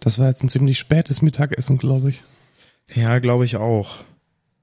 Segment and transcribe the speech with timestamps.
[0.00, 2.22] Das war jetzt ein ziemlich spätes Mittagessen, glaube ich.
[2.92, 3.98] Ja, glaube ich auch.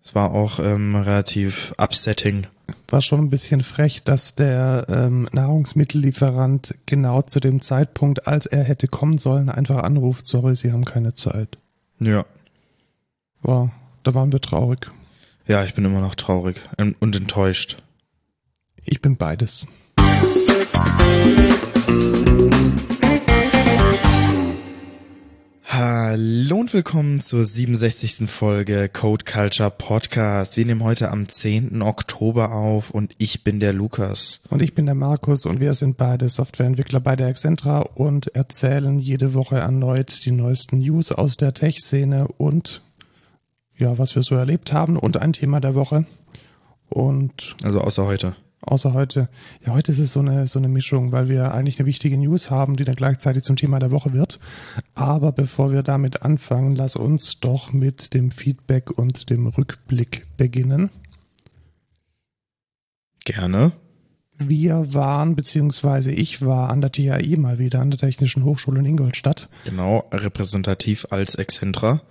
[0.03, 2.47] Es war auch ähm, relativ upsetting.
[2.87, 8.63] War schon ein bisschen frech, dass der ähm, Nahrungsmittellieferant genau zu dem Zeitpunkt, als er
[8.63, 11.57] hätte kommen sollen, einfach anruft, sorry, Sie haben keine Zeit.
[11.99, 12.25] Ja.
[13.41, 13.71] War,
[14.03, 14.91] da waren wir traurig.
[15.45, 17.77] Ja, ich bin immer noch traurig und enttäuscht.
[18.85, 19.67] Ich bin beides.
[25.79, 28.27] Hallo und willkommen zur 67.
[28.27, 30.57] Folge Code Culture Podcast.
[30.57, 31.83] Wir nehmen heute am 10.
[31.83, 34.41] Oktober auf und ich bin der Lukas.
[34.49, 38.97] Und ich bin der Markus und wir sind beide Softwareentwickler bei der Excentra und erzählen
[38.97, 42.81] jede Woche erneut die neuesten News aus der Tech-Szene und
[43.75, 46.07] ja, was wir so erlebt haben und ein Thema der Woche.
[46.89, 48.35] Und also außer heute.
[48.61, 49.29] Außer heute.
[49.65, 52.49] Ja, heute ist es so eine, so eine Mischung, weil wir eigentlich eine wichtige News
[52.49, 54.39] haben, die dann gleichzeitig zum Thema der Woche wird.
[54.95, 60.89] Aber bevor wir damit anfangen, lass uns doch mit dem Feedback und dem Rückblick beginnen.
[63.25, 63.73] Gerne.
[64.39, 68.85] Wir waren, beziehungsweise ich war an der THI mal wieder, an der Technischen Hochschule in
[68.85, 69.49] Ingolstadt.
[69.65, 72.01] Genau, repräsentativ als Exzentra.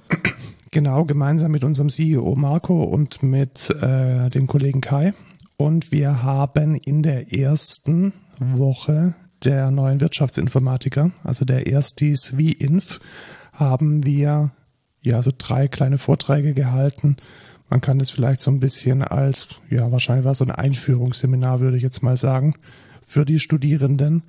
[0.73, 5.15] Genau, gemeinsam mit unserem CEO Marco und mit äh, dem Kollegen Kai.
[5.57, 13.01] Und wir haben in der ersten Woche der neuen Wirtschaftsinformatiker, also der Erstis wie Inf,
[13.53, 14.53] haben wir
[15.01, 17.17] ja so drei kleine Vorträge gehalten.
[17.71, 21.79] Man kann das vielleicht so ein bisschen als, ja, wahrscheinlich war so ein Einführungsseminar, würde
[21.79, 22.55] ich jetzt mal sagen,
[23.07, 24.25] für die Studierenden.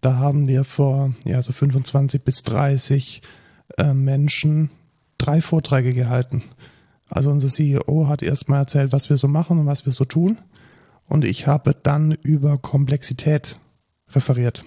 [0.00, 3.22] Da haben wir vor, ja, so 25 bis 30
[3.78, 4.70] äh, Menschen
[5.16, 6.42] drei Vorträge gehalten.
[7.08, 10.38] Also unser CEO hat erstmal erzählt, was wir so machen und was wir so tun
[11.08, 13.58] und ich habe dann über Komplexität
[14.14, 14.64] referiert.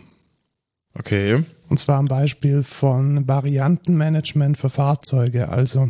[0.98, 1.44] Okay.
[1.68, 5.50] Und zwar am Beispiel von Variantenmanagement für Fahrzeuge.
[5.50, 5.90] Also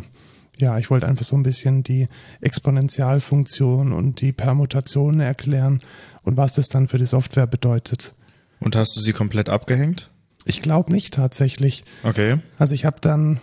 [0.56, 2.08] ja, ich wollte einfach so ein bisschen die
[2.40, 5.80] Exponentialfunktion und die Permutationen erklären
[6.22, 8.14] und was das dann für die Software bedeutet.
[8.58, 10.10] Und hast du sie komplett abgehängt?
[10.46, 11.84] Ich glaube nicht tatsächlich.
[12.04, 12.38] Okay.
[12.58, 13.40] Also ich habe dann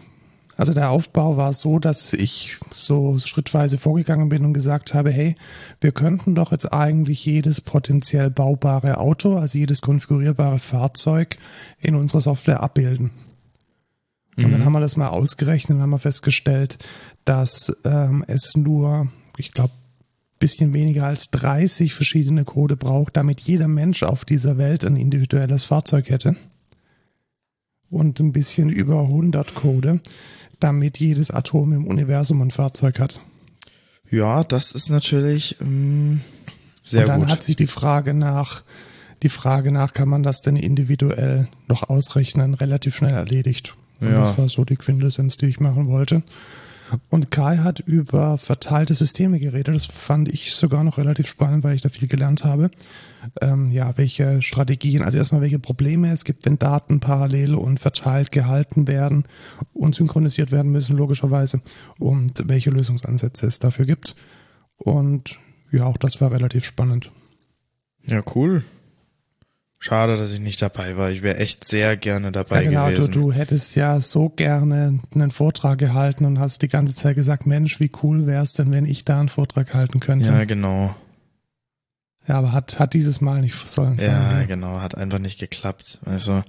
[0.56, 5.36] also der Aufbau war so, dass ich so schrittweise vorgegangen bin und gesagt habe, hey,
[5.81, 11.38] wir könnten doch jetzt eigentlich jedes potenziell baubare Auto, also jedes konfigurierbare Fahrzeug
[11.80, 13.12] in unserer Software abbilden.
[14.38, 14.52] Und mhm.
[14.52, 16.78] dann haben wir das mal ausgerechnet und haben wir festgestellt,
[17.25, 19.74] dass ähm, es nur, ich glaube,
[20.44, 25.64] bisschen weniger als 30 verschiedene Code braucht, damit jeder Mensch auf dieser Welt ein individuelles
[25.64, 26.35] Fahrzeug hätte.
[27.90, 30.02] Und ein bisschen über 100 Code
[30.59, 33.22] damit jedes Atom im Universum ein Fahrzeug hat.
[34.09, 36.22] Ja, das ist natürlich ähm,
[36.84, 37.31] sehr Und dann gut.
[37.31, 38.64] hat sich die Frage nach,
[39.24, 43.75] die Frage nach, kann man das denn individuell noch ausrechnen, relativ schnell erledigt.
[44.00, 44.22] Und ja.
[44.22, 46.24] das war so die Quintessenz, die ich machen wollte.
[47.09, 49.75] Und Kai hat über verteilte Systeme geredet.
[49.75, 52.69] Das fand ich sogar noch relativ spannend, weil ich da viel gelernt habe.
[53.41, 58.31] Ähm, ja, welche Strategien, also erstmal welche Probleme es gibt, wenn Daten parallel und verteilt
[58.31, 59.25] gehalten werden
[59.73, 61.61] und synchronisiert werden müssen, logischerweise,
[61.99, 64.15] und welche Lösungsansätze es dafür gibt.
[64.77, 65.37] Und
[65.71, 67.11] ja, auch das war relativ spannend.
[68.05, 68.63] Ja, cool.
[69.83, 71.11] Schade, dass ich nicht dabei war.
[71.11, 73.11] Ich wäre echt sehr gerne dabei ja, genau, gewesen.
[73.11, 77.45] Du, du hättest ja so gerne einen Vortrag gehalten und hast die ganze Zeit gesagt,
[77.45, 80.29] Mensch, wie cool wäre es denn, wenn ich da einen Vortrag halten könnte.
[80.29, 80.95] Ja, genau.
[82.25, 83.97] Ja, aber hat, hat dieses Mal nicht sollen.
[83.99, 85.99] Ja, ja, genau, hat einfach nicht geklappt.
[86.05, 86.45] Also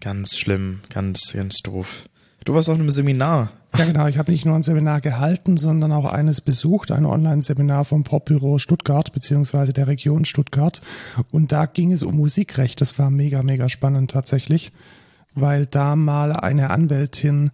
[0.00, 2.08] ganz schlimm, ganz, ganz doof.
[2.46, 3.52] Du warst auf einem Seminar.
[3.76, 4.06] Ja, genau.
[4.06, 8.58] Ich habe nicht nur ein Seminar gehalten, sondern auch eines besucht, ein Online-Seminar vom Popbüro
[8.58, 10.80] Stuttgart beziehungsweise der Region Stuttgart.
[11.32, 12.80] Und da ging es um Musikrecht.
[12.80, 14.72] Das war mega, mega spannend tatsächlich,
[15.34, 17.50] weil da mal eine Anwältin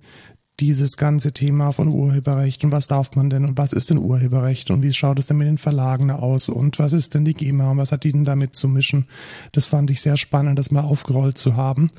[0.61, 4.71] dieses ganze Thema von Urheberrecht und was darf man denn und was ist denn Urheberrecht
[4.71, 7.71] und wie schaut es denn mit den Verlagen aus und was ist denn die GEMA
[7.71, 9.07] und was hat die denn damit zu mischen?
[9.53, 11.91] Das fand ich sehr spannend, das mal aufgerollt zu haben.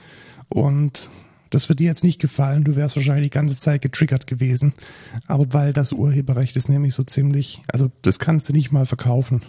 [0.47, 1.09] Und
[1.51, 4.73] das wird dir jetzt nicht gefallen, du wärst wahrscheinlich die ganze Zeit getriggert gewesen.
[5.27, 9.43] Aber weil das Urheberrecht ist nämlich so ziemlich, also das kannst du nicht mal verkaufen.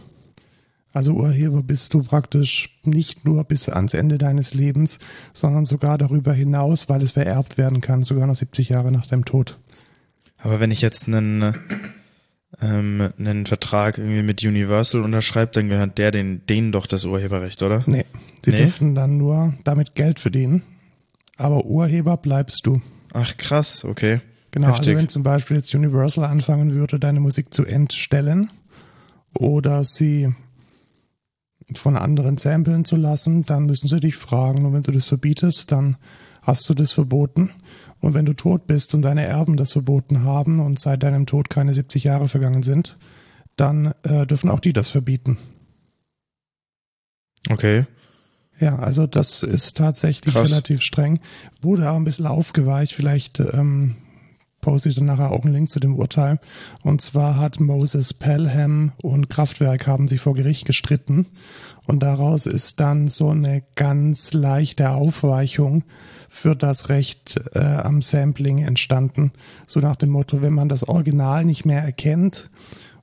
[0.93, 4.99] Also Urheber bist du praktisch nicht nur bis ans Ende deines Lebens,
[5.33, 9.25] sondern sogar darüber hinaus, weil es vererbt werden kann, sogar noch 70 Jahre nach deinem
[9.25, 9.59] Tod.
[10.37, 11.55] Aber wenn ich jetzt einen,
[12.61, 17.63] ähm, einen Vertrag irgendwie mit Universal unterschreibe, dann gehört der den, denen doch das Urheberrecht,
[17.63, 17.85] oder?
[17.87, 18.05] Nee,
[18.45, 18.59] sie nee?
[18.59, 20.63] dürfen dann nur damit Geld verdienen
[21.37, 22.81] aber Urheber bleibst du.
[23.13, 24.21] Ach krass, okay.
[24.51, 24.89] Genau, also Heftig.
[24.91, 28.51] also wenn zum Beispiel jetzt Universal anfangen würde, deine Musik zu entstellen
[29.35, 30.35] oder sie
[31.75, 34.67] von anderen samplen zu lassen, dann müssen sie dich fragen.
[34.67, 35.97] Und wenn du das verbietest, dann
[36.43, 37.51] hast du das verboten.
[38.01, 41.49] Und wenn du tot bist und deine Erben das verboten haben und seit deinem Tod
[41.49, 42.99] keine 70 Jahre vergangen sind,
[43.57, 45.39] dann äh, dürfen auch die das verbieten.
[47.49, 47.87] Okay.
[48.59, 50.51] Ja, also das ist tatsächlich Krass.
[50.51, 51.21] relativ streng.
[51.61, 52.93] Wurde aber ein bisschen aufgeweicht.
[52.93, 53.97] Vielleicht ähm,
[54.63, 56.39] poste ich dann nachher auch einen Link zu dem Urteil.
[56.83, 61.27] Und zwar hat Moses Pelham und Kraftwerk haben sich vor Gericht gestritten.
[61.87, 65.83] Und daraus ist dann so eine ganz leichte Aufweichung
[66.29, 69.33] für das Recht äh, am Sampling entstanden.
[69.67, 72.51] So nach dem Motto, wenn man das Original nicht mehr erkennt,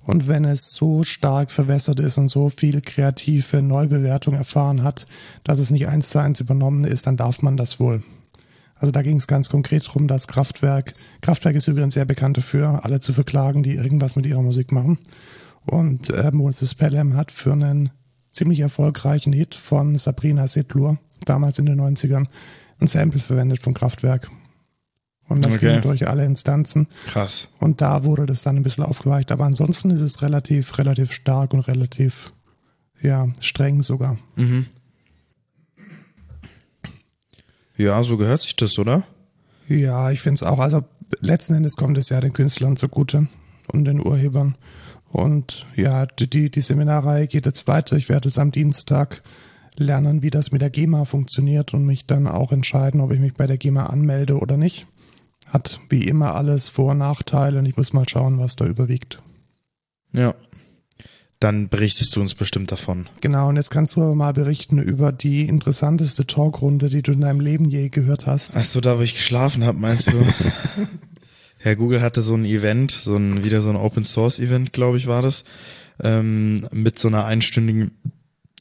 [0.10, 5.06] und wenn es so stark verwässert ist und so viel kreative Neubewertung erfahren hat,
[5.44, 8.02] dass es nicht eins zu eins übernommen ist, dann darf man das wohl.
[8.74, 12.84] Also da ging es ganz konkret drum, dass Kraftwerk, Kraftwerk ist übrigens sehr bekannt dafür,
[12.84, 14.98] alle zu verklagen, die irgendwas mit ihrer Musik machen.
[15.68, 17.92] Und äh, Moses Pelham hat für einen
[18.32, 22.26] ziemlich erfolgreichen Hit von Sabrina Setlur, damals in den 90ern,
[22.80, 24.32] ein Sample verwendet von Kraftwerk.
[25.30, 25.74] Und das Okay.
[25.74, 26.88] ging durch alle Instanzen.
[27.06, 27.50] Krass.
[27.60, 29.32] Und da wurde das dann ein bisschen aufgeweicht.
[29.32, 32.34] Aber ansonsten ist es relativ, relativ stark und relativ,
[33.02, 34.18] ja, streng sogar.
[34.36, 34.66] Mhm.
[37.78, 39.04] Ja, so gehört sich das, oder?
[39.70, 40.60] Ja, ich finde es auch.
[40.60, 40.84] Also
[41.22, 43.28] letzten Endes kommt es ja den Künstlern zugute
[43.72, 44.56] und den Urhebern.
[45.12, 47.96] Und ja, die, die, Seminarreihe geht jetzt weiter.
[47.96, 49.24] Ich werde es am Dienstag
[49.76, 53.34] lernen, wie das mit der GEMA funktioniert und mich dann auch entscheiden, ob ich mich
[53.34, 54.88] bei der GEMA anmelde oder nicht.
[55.50, 59.22] Hat wie immer alles Vor- und Nachteile und ich muss mal schauen, was da überwiegt.
[60.14, 60.36] Ja.
[61.40, 63.08] Dann berichtest du uns bestimmt davon.
[63.22, 67.22] Genau, und jetzt kannst du aber mal berichten über die interessanteste Talkrunde, die du in
[67.22, 68.52] deinem Leben je gehört hast.
[68.56, 70.18] Ach so, da wo ich geschlafen habe, meinst du?
[71.64, 74.98] ja, Google hatte so ein Event, so ein wieder so ein Open Source Event, glaube
[74.98, 75.46] ich, war das,
[76.04, 77.92] ähm, mit so einer einstündigen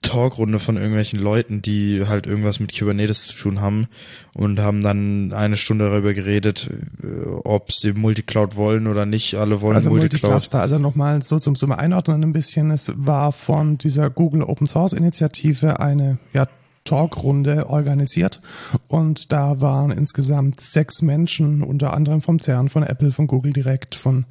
[0.03, 3.89] Talkrunde von irgendwelchen Leuten, die halt irgendwas mit Kubernetes zu tun haben
[4.35, 6.71] und haben dann eine Stunde darüber geredet,
[7.03, 9.35] äh, ob sie Multicloud wollen oder nicht.
[9.35, 10.31] Alle wollen Also Multicloud.
[10.31, 12.71] Multicluster, also nochmal so zum, zum Einordnen ein bisschen.
[12.71, 16.47] Es war von dieser Google Open Source Initiative eine ja,
[16.85, 18.41] Talkrunde organisiert
[18.89, 23.95] und da waren insgesamt sechs Menschen, unter anderem vom CERN, von Apple, von Google direkt,
[23.95, 24.25] von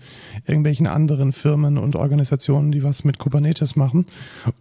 [0.46, 4.06] irgendwelchen anderen Firmen und Organisationen, die was mit Kubernetes machen.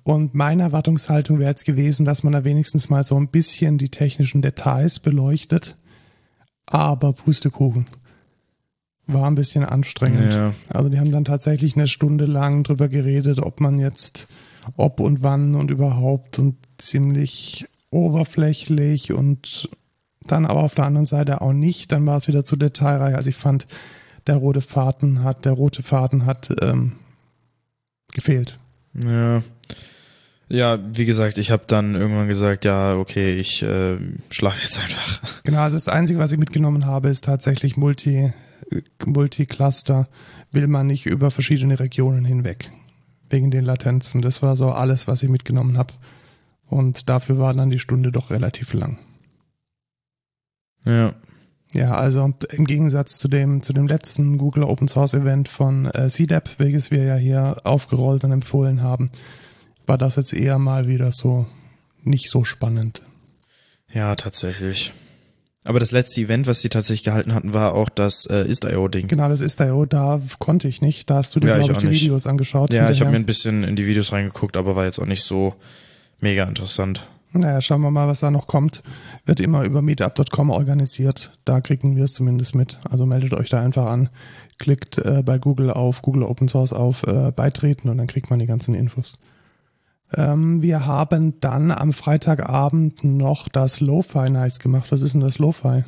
[0.04, 3.88] Und meine Erwartungshaltung wäre jetzt gewesen, dass man da wenigstens mal so ein bisschen die
[3.88, 5.76] technischen Details beleuchtet,
[6.66, 7.86] aber Pustekuchen.
[9.06, 10.32] War ein bisschen anstrengend.
[10.32, 10.52] Ja.
[10.68, 14.26] Also die haben dann tatsächlich eine Stunde lang drüber geredet, ob man jetzt,
[14.76, 19.68] ob und wann und überhaupt und ziemlich oberflächlich und
[20.26, 21.92] dann aber auf der anderen Seite auch nicht.
[21.92, 23.14] Dann war es wieder zu detailreich.
[23.14, 23.66] Also ich fand,
[24.26, 26.92] der rote Faden hat, der rote Faden hat ähm,
[28.12, 28.58] gefehlt.
[28.94, 29.42] Ja.
[30.48, 33.96] Ja, wie gesagt, ich habe dann irgendwann gesagt, ja, okay, ich äh,
[34.30, 35.20] schlaf jetzt einfach.
[35.42, 38.32] Genau, also das Einzige, was ich mitgenommen habe, ist tatsächlich Multi,
[39.04, 40.08] Multicluster.
[40.52, 42.70] Will man nicht über verschiedene Regionen hinweg.
[43.28, 44.22] Wegen den Latenzen.
[44.22, 45.92] Das war so alles, was ich mitgenommen habe.
[46.68, 48.98] Und dafür war dann die Stunde doch relativ lang.
[50.84, 51.14] Ja.
[51.72, 56.08] Ja, also im Gegensatz zu dem, zu dem letzten Google Open Source Event von äh,
[56.08, 59.10] CDAP, welches wir ja hier aufgerollt und empfohlen haben,
[59.84, 61.46] war das jetzt eher mal wieder so
[62.02, 63.02] nicht so spannend.
[63.92, 64.92] Ja, tatsächlich.
[65.64, 69.08] Aber das letzte Event, was sie tatsächlich gehalten hatten, war auch das äh, Ist.io-Ding.
[69.08, 71.10] Genau, das ist IO, da konnte ich nicht.
[71.10, 72.02] Da hast du dir, Ja, glaube ich, auch die nicht.
[72.02, 72.72] Videos angeschaut.
[72.72, 75.24] Ja, ich habe mir ein bisschen in die Videos reingeguckt, aber war jetzt auch nicht
[75.24, 75.54] so
[76.20, 77.06] mega interessant.
[77.32, 78.82] Naja, schauen wir mal, was da noch kommt.
[79.24, 81.36] Wird immer über meetup.com organisiert.
[81.44, 82.78] Da kriegen wir es zumindest mit.
[82.88, 84.08] Also meldet euch da einfach an.
[84.58, 88.38] Klickt äh, bei Google auf Google Open Source auf äh, Beitreten und dann kriegt man
[88.38, 89.18] die ganzen Infos.
[90.14, 94.90] Ähm, wir haben dann am Freitagabend noch das Lo-Fi Nights gemacht.
[94.90, 95.84] Was ist denn das Lo-Fi?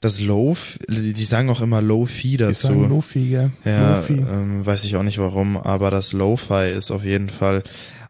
[0.00, 0.56] Das Low,
[0.88, 2.72] die sagen auch immer Low-Fi sagen dazu.
[2.72, 3.50] Lo-Fi, gell?
[3.64, 4.14] Ja, Lo-Fi.
[4.14, 7.64] ähm, weiß ich auch nicht warum, aber das Lo-Fi ist auf jeden Fall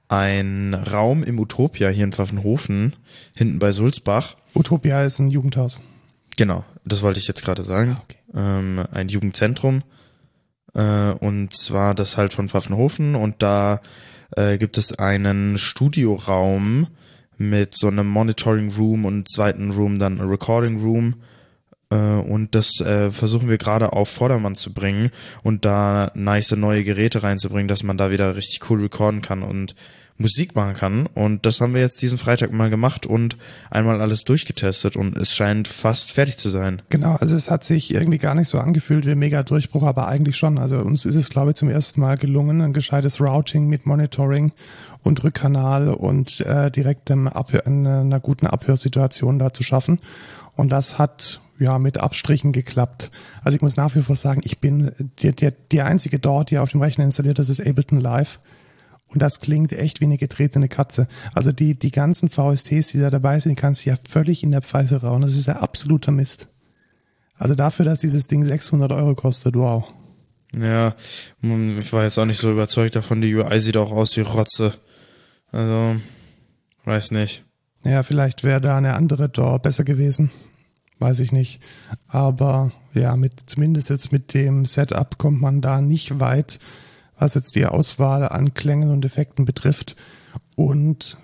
[0.09, 2.97] ein Raum im Utopia hier in Pfaffenhofen,
[3.37, 4.37] hinten bei Sulzbach.
[4.55, 5.81] Utopia ist ein Jugendhaus.
[6.37, 7.97] Genau, das wollte ich jetzt gerade sagen.
[8.05, 8.17] Okay.
[8.35, 9.83] Ähm, ein Jugendzentrum.
[10.75, 13.81] Äh, und zwar das halt von Pfaffenhofen und da
[14.37, 16.89] äh, gibt es einen Studioraum
[17.37, 21.17] mit so einem Monitoring Room und zweiten Room dann ein Recording Room.
[21.91, 25.11] Äh, und das äh, versuchen wir gerade auf Vordermann zu bringen
[25.43, 29.75] und da nice neue Geräte reinzubringen, dass man da wieder richtig cool recorden kann und
[30.21, 31.07] Musik machen kann.
[31.07, 33.37] Und das haben wir jetzt diesen Freitag mal gemacht und
[33.71, 36.83] einmal alles durchgetestet und es scheint fast fertig zu sein.
[36.89, 40.37] Genau, also es hat sich irgendwie gar nicht so angefühlt wie ein Mega-Durchbruch, aber eigentlich
[40.37, 40.59] schon.
[40.59, 44.53] Also uns ist es, glaube ich, zum ersten Mal gelungen, ein gescheites Routing mit Monitoring
[45.05, 50.01] und Rückkanal und äh, direktem Abhör, einer guten Abhörsituation da zu schaffen.
[50.57, 53.11] Und das hat ja, mit Abstrichen geklappt.
[53.43, 56.59] Also ich muss nach wie vor sagen, ich bin der, der, die einzige dort, die
[56.59, 58.41] auf dem Rechner installiert ist, ist Ableton Live.
[59.09, 61.09] Und das klingt echt wie eine getretene Katze.
[61.33, 64.51] Also die, die ganzen VSTs, die da dabei sind, die kannst du ja völlig in
[64.51, 65.23] der Pfeife rauen.
[65.23, 66.49] Das ist ja absoluter Mist.
[67.39, 69.85] Also dafür, dass dieses Ding 600 Euro kostet, wow.
[70.57, 70.95] Ja,
[71.43, 73.21] ich war jetzt auch nicht so überzeugt davon.
[73.21, 74.75] Die UI sieht auch aus wie Rotze.
[75.53, 76.01] Also,
[76.85, 77.45] weiß nicht.
[77.85, 80.31] Ja, vielleicht wäre da eine andere DAW besser gewesen.
[80.99, 81.61] Weiß ich nicht.
[82.07, 86.59] Aber ja, mit, zumindest jetzt mit dem Setup kommt man da nicht weit
[87.19, 89.97] was jetzt die Auswahl an Klängen und Effekten betrifft.
[90.55, 91.17] Und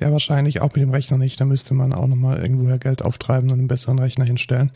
[0.00, 1.40] ja, wahrscheinlich auch mit dem Rechner nicht.
[1.40, 4.72] Da müsste man auch nochmal irgendwoher Geld auftreiben und einen besseren Rechner hinstellen.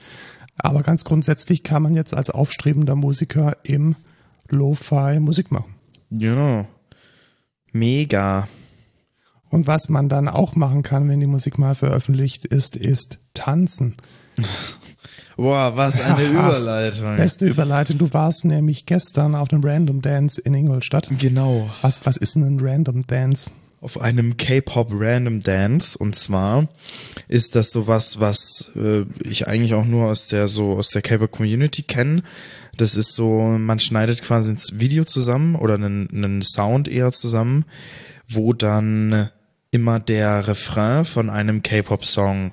[0.57, 3.97] Aber ganz grundsätzlich kann man jetzt als aufstrebender Musiker im
[4.49, 5.75] Lo-Fi Musik machen.
[6.11, 6.67] Ja.
[7.73, 8.49] Mega.
[9.49, 13.97] Und was man dann auch machen kann, wenn die Musik mal veröffentlicht ist, ist tanzen.
[15.37, 17.17] Boah, was eine Überleitung.
[17.17, 17.99] Beste Überleitung.
[17.99, 21.09] Du warst nämlich gestern auf dem Random Dance in Ingolstadt.
[21.19, 21.69] Genau.
[21.81, 23.51] Was, was ist denn ein Random Dance?
[23.81, 25.99] Auf einem K-Pop Random Dance.
[25.99, 26.69] Und zwar
[27.29, 31.33] ist das sowas, was äh, ich eigentlich auch nur aus der so aus der K-Pop
[31.33, 32.23] Community kenne.
[32.77, 37.65] Das ist so, man schneidet quasi ein Video zusammen oder einen, einen Sound eher zusammen,
[38.29, 39.31] wo dann
[39.73, 42.53] immer der Refrain von einem K-Pop-Song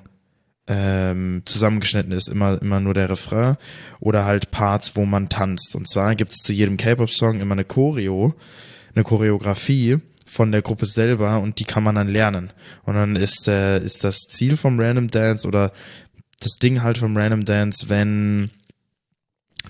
[0.70, 3.56] ähm, zusammengeschnitten ist, immer, immer nur der Refrain
[3.98, 5.74] oder halt Parts, wo man tanzt.
[5.74, 8.34] Und zwar gibt es zu jedem K-Pop-Song immer eine Choreo,
[8.94, 12.52] eine Choreografie von der Gruppe selber und die kann man dann lernen.
[12.84, 15.72] Und dann ist, äh, ist das Ziel vom Random Dance oder
[16.38, 18.50] das Ding halt vom Random Dance, wenn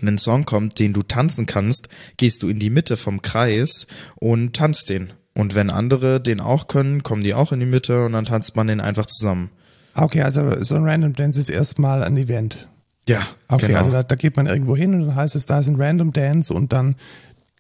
[0.03, 1.89] ein Song kommt, den du tanzen kannst,
[2.19, 5.15] gehst du in die Mitte vom Kreis und tanzt den.
[5.35, 8.55] Und wenn andere den auch können, kommen die auch in die Mitte und dann tanzt
[8.55, 9.51] man den einfach zusammen.
[9.95, 12.69] Okay, also so ein Random Dance ist erstmal ein Event.
[13.09, 13.81] Ja, Okay, genau.
[13.81, 16.13] also da, da geht man irgendwo hin und dann heißt es, da ist ein Random
[16.13, 16.97] Dance und dann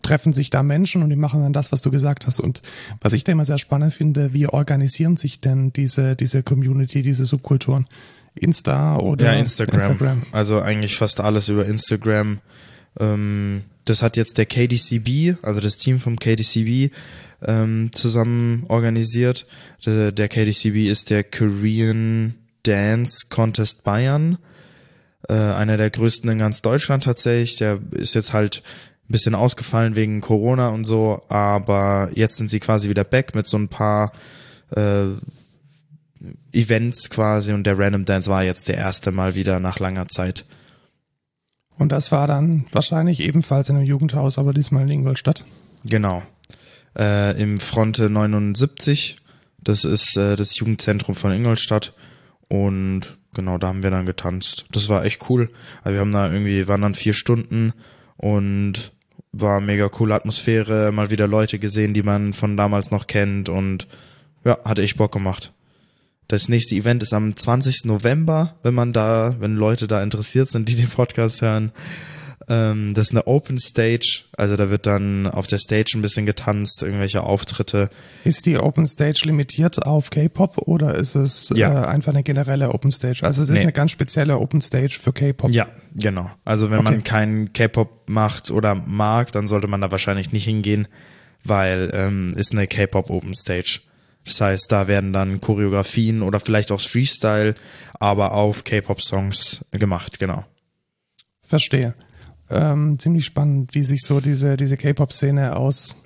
[0.02, 2.40] treffen sich da Menschen und die machen dann das, was du gesagt hast.
[2.40, 2.62] Und
[3.00, 7.24] was ich da immer sehr spannend finde, wie organisieren sich denn diese, diese Community, diese
[7.24, 7.86] Subkulturen?
[8.34, 10.22] Insta oder ja, Instagram.
[10.32, 12.40] Also eigentlich fast alles über Instagram.
[12.98, 16.92] Ähm, das hat jetzt der KDCB, also das Team vom KDCB,
[17.42, 19.46] ähm, zusammen organisiert.
[19.84, 24.38] Der, der KDCB ist der Korean Dance Contest Bayern.
[25.28, 27.56] Äh, einer der größten in ganz Deutschland tatsächlich.
[27.56, 28.62] Der ist jetzt halt
[29.08, 33.46] ein bisschen ausgefallen wegen Corona und so, aber jetzt sind sie quasi wieder back mit
[33.46, 34.12] so ein paar
[34.76, 35.06] äh,
[36.52, 40.44] Events quasi und der Random Dance war jetzt der erste Mal wieder nach langer Zeit.
[41.80, 45.46] Und das war dann wahrscheinlich ebenfalls in einem Jugendhaus, aber diesmal in Ingolstadt.
[45.82, 46.22] Genau.
[46.94, 49.16] Äh, Im Fronte 79.
[49.62, 51.94] Das ist äh, das Jugendzentrum von Ingolstadt.
[52.50, 54.66] Und genau, da haben wir dann getanzt.
[54.72, 55.48] Das war echt cool.
[55.82, 57.72] Also wir haben da irgendwie, waren dann vier Stunden
[58.18, 58.92] und
[59.32, 63.88] war mega coole Atmosphäre, mal wieder Leute gesehen, die man von damals noch kennt und
[64.44, 65.54] ja, hatte ich Bock gemacht.
[66.30, 67.86] Das nächste Event ist am 20.
[67.86, 71.72] November, wenn man da, wenn Leute da interessiert sind, die den Podcast hören.
[72.48, 76.26] Ähm, das ist eine Open Stage, also da wird dann auf der Stage ein bisschen
[76.26, 77.90] getanzt, irgendwelche Auftritte.
[78.24, 81.82] Ist die Open Stage limitiert auf K-Pop oder ist es Ja.
[81.82, 83.20] äh, einfach eine generelle Open Stage?
[83.24, 83.62] Also es ist Nee.
[83.62, 85.50] eine ganz spezielle Open Stage für K-Pop.
[85.50, 86.30] Ja, genau.
[86.44, 86.90] Also wenn Okay.
[86.90, 90.86] man keinen K-Pop macht oder mag, dann sollte man da wahrscheinlich nicht hingehen,
[91.44, 93.80] weil ähm, ist eine K-Pop Open Stage.
[94.30, 97.54] Das heißt, da werden dann Choreografien oder vielleicht auch Freestyle,
[97.98, 100.44] aber auf K-Pop-Songs gemacht, genau.
[101.42, 101.94] Verstehe.
[102.48, 105.96] Ähm, ziemlich spannend, wie sich so diese, diese K-Pop-Szene aus.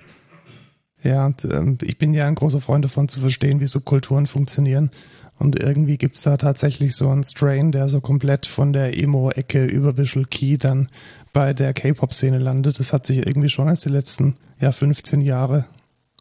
[1.03, 4.25] Ja, und, ähm, ich bin ja ein großer Freund davon zu verstehen, wie so Kulturen
[4.25, 4.89] funktionieren.
[5.37, 9.97] Und irgendwie gibt's da tatsächlich so einen Strain, der so komplett von der Emo-Ecke über
[9.97, 10.89] Visual Key dann
[11.31, 12.79] bei der K-Pop-Szene landet.
[12.79, 15.65] Das hat sich irgendwie schon als die letzten ja, 15 Jahre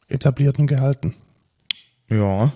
[0.09, 1.15] etabliert und gehalten.
[2.09, 2.53] Ja,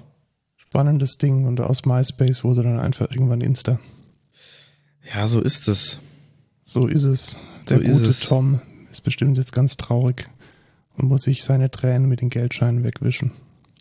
[0.56, 1.46] Spannendes Ding.
[1.46, 3.80] Und aus MySpace wurde dann einfach irgendwann Insta.
[5.14, 5.98] ja, so ist es.
[6.62, 7.36] So ist es.
[7.68, 8.20] Der So ist gute es.
[8.20, 8.60] Tom
[8.92, 10.28] ist bestimmt jetzt ganz traurig
[10.96, 13.32] und muss sich seine Tränen mit den Geldscheinen wegwischen.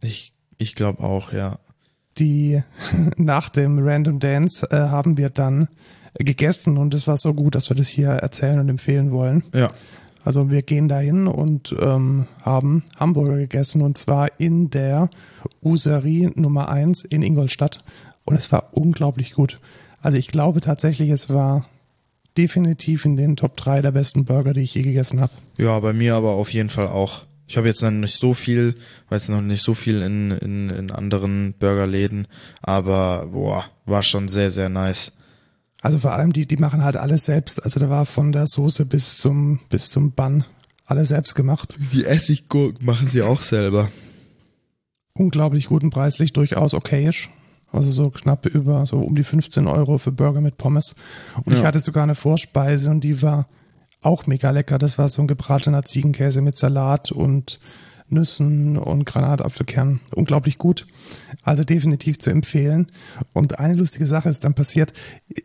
[0.02, 1.60] Ich, ich glaube auch, ja.
[2.18, 2.64] Die
[3.18, 5.68] nach dem Random Dance äh, haben wir dann
[6.14, 9.44] gegessen und es war so gut, dass wir das hier erzählen und empfehlen wollen.
[9.54, 9.72] Ja.
[10.28, 15.10] Also wir gehen dahin und ähm, haben Hamburger gegessen und zwar in der
[15.64, 17.82] Userie Nummer eins in Ingolstadt
[18.26, 19.62] und es war unglaublich gut.
[20.02, 21.66] Also ich glaube tatsächlich, es war
[22.38, 25.32] definitiv in den Top 3 der besten Burger, die ich je gegessen habe.
[25.56, 27.22] Ja, bei mir aber auf jeden Fall auch.
[27.48, 28.76] Ich habe jetzt noch nicht so viel,
[29.08, 32.28] war jetzt noch nicht so viel in, in, in anderen Burgerläden,
[32.62, 35.14] aber boah, war schon sehr, sehr nice.
[35.82, 37.64] Also vor allem die, die machen halt alles selbst.
[37.64, 40.44] Also da war von der Soße bis zum, bis zum Bann
[40.86, 41.78] alles selbst gemacht.
[41.92, 43.90] Die Essiggurken machen sie auch selber.
[45.14, 47.30] Unglaublich guten preislich, durchaus okayisch.
[47.72, 50.96] Also so knapp über, so um die 15 Euro für Burger mit Pommes.
[51.44, 51.60] Und ja.
[51.60, 53.48] ich hatte sogar eine Vorspeise und die war
[54.02, 54.78] auch mega lecker.
[54.78, 57.60] Das war so ein gebratener Ziegenkäse mit Salat und
[58.10, 60.00] Nüssen und Granatapfelkern.
[60.16, 60.88] Unglaublich gut.
[61.44, 62.88] Also definitiv zu empfehlen.
[63.34, 64.94] Und eine lustige Sache ist dann passiert.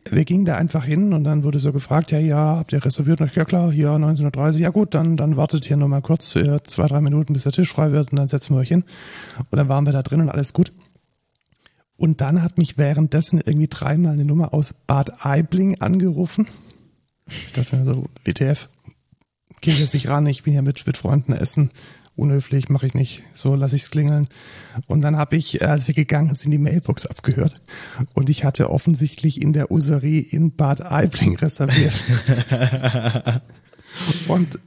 [0.08, 3.20] Wir gingen da einfach hin und dann wurde so gefragt, ja, ja, habt ihr reserviert?
[3.20, 4.60] Und ich, ja klar, hier 1930.
[4.60, 7.72] Ja gut, dann, dann wartet hier nochmal kurz für zwei, drei Minuten, bis der Tisch
[7.72, 8.84] frei wird und dann setzen wir euch hin.
[9.38, 10.72] Und dann waren wir da drin und alles gut.
[11.96, 16.48] Und dann hat mich währenddessen irgendwie dreimal eine Nummer aus Bad Aibling angerufen.
[17.46, 18.68] Ich dachte mir so, WTF,
[19.60, 21.70] geht jetzt nicht ran, ich bin ja mit, mit Freunden essen.
[22.22, 23.24] Unhöflich, mache ich nicht.
[23.34, 24.28] So lasse ich es klingeln.
[24.86, 27.60] Und dann habe ich, als wir gegangen sind, die Mailbox abgehört.
[28.14, 32.04] Und ich hatte offensichtlich in der Userie in Bad Aibling reserviert.
[34.28, 34.60] und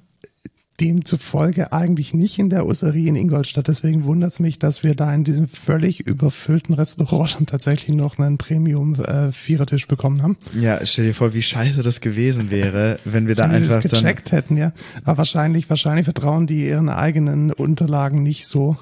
[0.79, 3.67] demzufolge eigentlich nicht in der Osserie in Ingolstadt.
[3.67, 8.19] Deswegen wundert es mich, dass wir da in diesem völlig überfüllten Restaurant schon tatsächlich noch
[8.19, 10.37] einen Premium-Vierertisch äh, bekommen haben.
[10.53, 13.89] Ja, stell dir vor, wie scheiße das gewesen wäre, wenn wir da wenn einfach wir
[13.89, 14.73] das gecheckt hätten, ja.
[15.03, 18.77] Aber wahrscheinlich, wahrscheinlich vertrauen die ihren eigenen Unterlagen nicht so,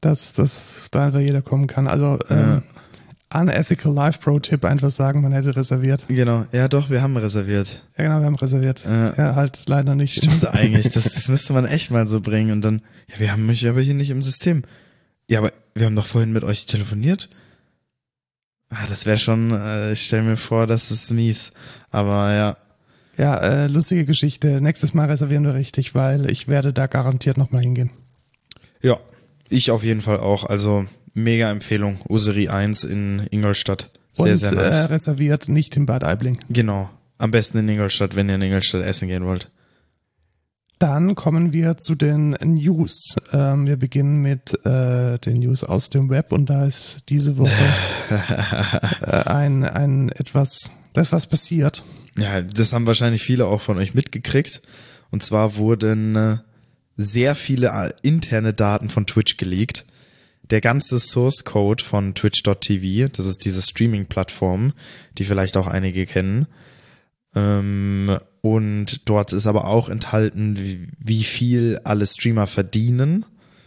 [0.00, 1.86] dass, dass da einfach jeder kommen kann.
[1.88, 2.56] Also ja.
[2.56, 2.62] ähm,
[3.34, 6.04] Unethical Life Pro Tipp einfach sagen, man hätte reserviert.
[6.08, 7.82] Genau, ja doch, wir haben reserviert.
[7.96, 8.82] Ja genau, wir haben reserviert.
[8.84, 10.14] Ja, ja halt leider nicht.
[10.14, 13.46] Stimmt eigentlich, das, das müsste man echt mal so bringen und dann, ja, wir haben
[13.46, 14.62] mich aber hier nicht im System.
[15.28, 17.28] Ja, aber wir haben doch vorhin mit euch telefoniert.
[18.68, 21.52] Ah, das wäre schon, äh, ich stelle mir vor, das ist mies.
[21.90, 22.56] Aber ja.
[23.18, 24.62] Ja, äh, lustige Geschichte.
[24.62, 27.90] Nächstes Mal reservieren wir richtig, weil ich werde da garantiert nochmal hingehen.
[28.80, 28.98] Ja,
[29.50, 30.44] ich auf jeden Fall auch.
[30.44, 32.00] Also Mega Empfehlung.
[32.08, 33.90] Userie 1 in Ingolstadt.
[34.14, 34.86] Sehr, Und, sehr nice.
[34.86, 36.38] Äh, reserviert, nicht in Bad Aibling.
[36.48, 36.90] Genau.
[37.18, 39.50] Am besten in Ingolstadt, wenn ihr in Ingolstadt essen gehen wollt.
[40.78, 43.14] Dann kommen wir zu den News.
[43.32, 47.52] Ähm, wir beginnen mit äh, den News aus dem Web und da ist diese Woche
[49.06, 51.84] äh, ein, ein etwas, das ist was passiert.
[52.18, 54.60] Ja, das haben wahrscheinlich viele auch von euch mitgekriegt.
[55.12, 56.38] Und zwar wurden äh,
[56.96, 59.86] sehr viele äh, interne Daten von Twitch geleakt
[60.50, 64.72] der ganze Source Code von Twitch.tv, das ist diese Streaming-Plattform,
[65.18, 66.46] die vielleicht auch einige kennen.
[67.34, 70.58] Ähm, und dort ist aber auch enthalten,
[70.98, 73.24] wie, viel alle Streamer verdienen.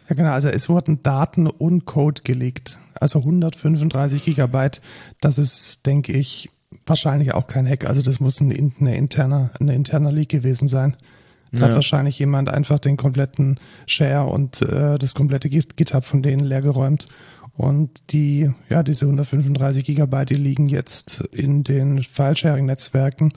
[0.09, 0.31] Ja, genau.
[0.31, 2.77] Also es wurden Daten und Code gelegt.
[2.93, 4.81] Also 135 Gigabyte.
[5.21, 6.49] Das ist, denke ich,
[6.85, 7.85] wahrscheinlich auch kein Hack.
[7.85, 10.97] Also das muss ein, eine interner, eine interner Leak gewesen sein.
[11.59, 11.67] Ja.
[11.67, 17.07] hat wahrscheinlich jemand einfach den kompletten Share und äh, das komplette GitHub von denen leergeräumt.
[17.57, 23.31] Und die, ja, diese 135 Gigabyte, die liegen jetzt in den File-Sharing-Netzwerken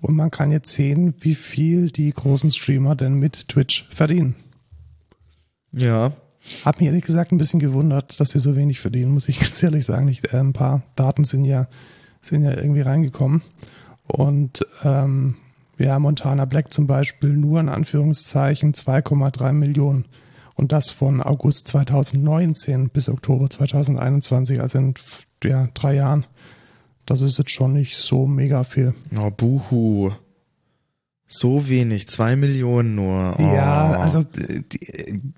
[0.00, 4.36] und man kann jetzt sehen, wie viel die großen Streamer denn mit Twitch verdienen.
[5.72, 6.12] Ja.
[6.64, 9.60] Hat mich ehrlich gesagt ein bisschen gewundert, dass sie so wenig verdienen, muss ich ganz
[9.62, 10.06] ehrlich sagen.
[10.06, 11.66] Ich, äh, ein paar Daten sind ja,
[12.20, 13.42] sind ja irgendwie reingekommen.
[14.06, 15.36] Und ähm,
[15.78, 20.06] ja, Montana Black zum Beispiel nur in Anführungszeichen 2,3 Millionen.
[20.54, 24.94] Und das von August 2019 bis Oktober 2021, also in
[25.42, 26.26] ja, drei Jahren.
[27.06, 28.94] Das ist jetzt schon nicht so mega viel.
[29.16, 30.12] Oh, buhu.
[31.26, 33.34] So wenig, zwei Millionen nur.
[33.38, 33.42] Oh.
[33.42, 34.64] Ja, also die,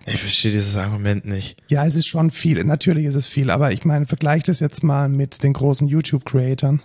[0.05, 1.62] ich verstehe dieses Argument nicht.
[1.68, 2.62] Ja, es ist schon viel.
[2.64, 6.83] Natürlich ist es viel, aber ich meine, vergleich das jetzt mal mit den großen YouTube-Creatern,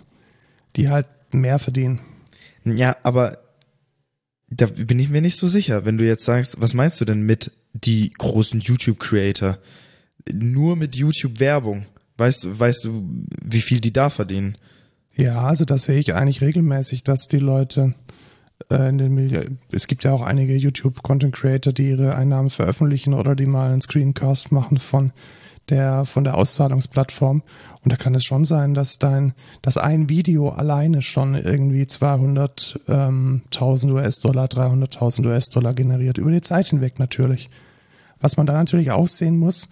[0.77, 1.99] die halt mehr verdienen.
[2.63, 3.37] Ja, aber
[4.49, 7.21] da bin ich mir nicht so sicher, wenn du jetzt sagst, was meinst du denn
[7.21, 9.57] mit die großen YouTube-Creator?
[10.33, 11.85] Nur mit YouTube-Werbung.
[12.17, 13.07] Weißt du, weißt du,
[13.43, 14.57] wie viel die da verdienen?
[15.15, 17.95] Ja, also das sehe ich eigentlich regelmäßig, dass die Leute
[18.69, 23.35] äh, in den Mil es gibt ja auch einige YouTube-Content-Creator, die ihre Einnahmen veröffentlichen oder
[23.35, 25.13] die mal einen Screencast machen von
[25.71, 27.41] der von der Auszahlungsplattform.
[27.83, 32.79] Und da kann es schon sein, dass dein, dass ein Video alleine schon irgendwie 200.000
[32.87, 33.41] ähm,
[33.95, 37.49] US-Dollar, 300.000 US-Dollar generiert über die Zeit hinweg natürlich.
[38.19, 39.69] Was man da natürlich auch sehen muss.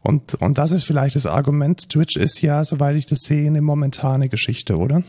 [0.00, 1.88] Und, und das ist vielleicht das Argument.
[1.88, 5.04] Twitch ist ja, soweit ich das sehe, eine momentane Geschichte, oder?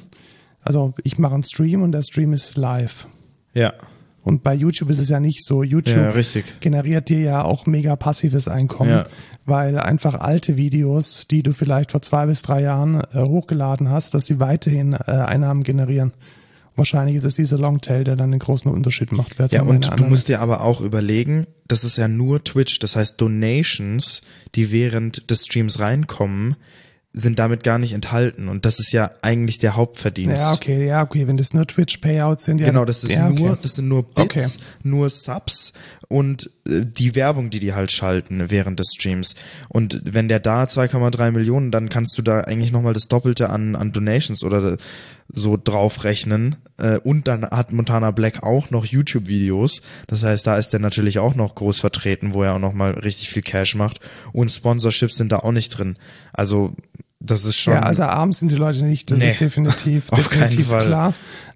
[0.61, 3.07] Also ich mache einen Stream und der Stream ist live.
[3.53, 3.73] Ja.
[4.23, 5.63] Und bei YouTube ist es ja nicht so.
[5.63, 9.05] YouTube ja, generiert dir ja auch mega passives Einkommen, ja.
[9.45, 14.13] weil einfach alte Videos, die du vielleicht vor zwei bis drei Jahren äh, hochgeladen hast,
[14.13, 16.13] dass sie weiterhin äh, Einnahmen generieren.
[16.75, 19.35] Wahrscheinlich ist es dieser Longtail, der dann den großen Unterschied macht.
[19.51, 23.21] Ja, und du musst dir aber auch überlegen, das ist ja nur Twitch, das heißt
[23.21, 24.23] Donations,
[24.55, 26.55] die während des Streams reinkommen,
[27.15, 30.35] sind damit gar nicht enthalten und das ist ja eigentlich der Hauptverdienst.
[30.35, 32.65] Ja, okay, ja, okay, wenn das nur Twitch Payouts sind, ja.
[32.65, 33.59] Genau, das ist ja, nur, okay.
[33.61, 34.47] das sind nur Bits, Okay.
[34.81, 35.73] nur Subs
[36.07, 39.35] und äh, die Werbung, die die halt schalten während des Streams.
[39.69, 43.75] Und wenn der da 2,3 Millionen, dann kannst du da eigentlich nochmal das Doppelte an,
[43.75, 44.77] an Donations oder
[45.29, 46.55] so draufrechnen.
[46.77, 49.81] Äh, und dann hat Montana Black auch noch YouTube-Videos.
[50.07, 53.29] Das heißt, da ist der natürlich auch noch groß vertreten, wo er auch nochmal richtig
[53.29, 53.99] viel Cash macht.
[54.31, 55.97] Und Sponsorships sind da auch nicht drin.
[56.31, 56.75] Also,
[57.23, 57.73] das ist schon.
[57.73, 60.85] Ja, also arm sind die Leute nicht, das Nee, ist definitiv, definitiv Fall.
[60.85, 61.13] klar.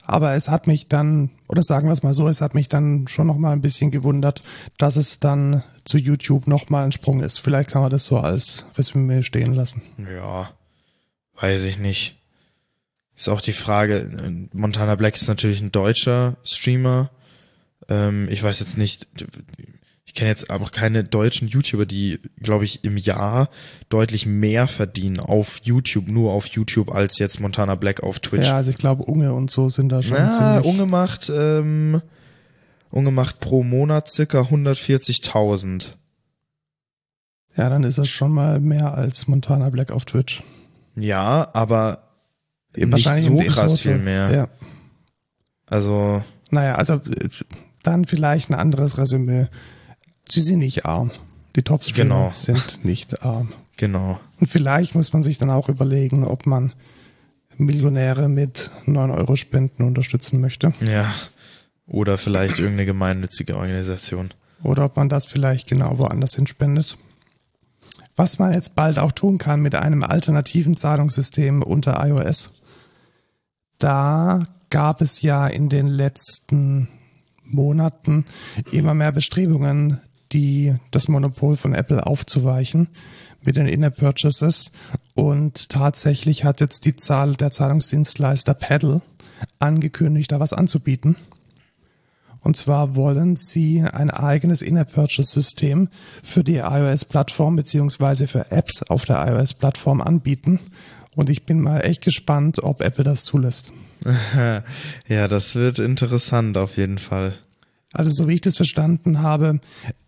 [0.09, 3.09] Aber es hat mich dann, oder sagen wir es mal so, es hat mich dann
[3.09, 4.41] schon noch mal ein bisschen gewundert,
[4.77, 7.39] dass es dann zu YouTube noch mal ein Sprung ist.
[7.39, 9.81] Vielleicht kann man das so als Resümee stehen lassen.
[9.97, 10.49] Ja,
[11.41, 12.15] weiß ich nicht.
[13.17, 17.09] Ist auch die Frage, Montana Black ist natürlich ein deutscher Streamer.
[17.89, 19.07] Ähm, ich weiß jetzt nicht,
[20.07, 23.49] ich kenne jetzt aber keine deutschen YouTuber, die, glaube ich, im Jahr
[23.89, 28.47] deutlich mehr verdienen auf YouTube, nur auf YouTube, als jetzt Montana Black auf Twitch.
[28.47, 30.63] Ja, also ich glaube, Unge und so sind da schon ziemlich.
[30.63, 32.01] Unge macht, ähm,
[32.89, 35.87] Unge macht pro Monat circa 140.000.
[37.57, 40.41] Ja, dann ist es schon mal mehr als Montana Black auf Twitch.
[40.95, 42.03] Ja, aber
[42.77, 44.33] nicht so krass viel mehr.
[44.33, 44.47] Ja.
[45.65, 47.27] Also, Naja, also äh,
[47.83, 49.47] dann vielleicht ein anderes Resümee.
[50.29, 51.11] Sie sind nicht arm.
[51.55, 52.29] Die Top-Streamer Genau.
[52.31, 53.51] sind nicht arm.
[53.77, 54.19] genau.
[54.39, 56.73] Und vielleicht muss man sich dann auch überlegen, ob man
[57.57, 60.73] Millionäre mit 9 Euro Spenden unterstützen möchte.
[60.81, 61.11] Ja.
[61.87, 64.29] Oder vielleicht irgendeine gemeinnützige Organisation.
[64.61, 66.97] Oder ob man das vielleicht genau woanders hin spendet.
[68.15, 72.53] Was man jetzt bald auch tun kann mit einem alternativen Zahlungssystem unter iOS.
[73.79, 76.89] Da gab es ja in den letzten
[77.43, 78.25] Monaten
[78.71, 82.89] immer mehr Bestrebungen, die das Monopol von Apple aufzuweichen
[83.41, 84.71] mit den In-App-Purchases.
[85.15, 89.01] Und tatsächlich hat jetzt die Zahl der Zahlungsdienstleister Paddle
[89.59, 91.15] angekündigt, da was anzubieten.
[92.41, 95.89] Und zwar wollen sie ein eigenes In-App-Purchase-System
[96.23, 100.59] für die iOS-Plattform beziehungsweise für Apps auf der iOS-Plattform anbieten.
[101.15, 103.73] Und ich bin mal echt gespannt, ob Apple das zulässt.
[105.07, 107.33] ja, das wird interessant auf jeden Fall.
[107.93, 109.59] Also so wie ich das verstanden habe,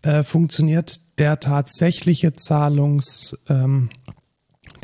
[0.02, 3.90] äh, funktioniert der tatsächliche Zahlungs, ähm,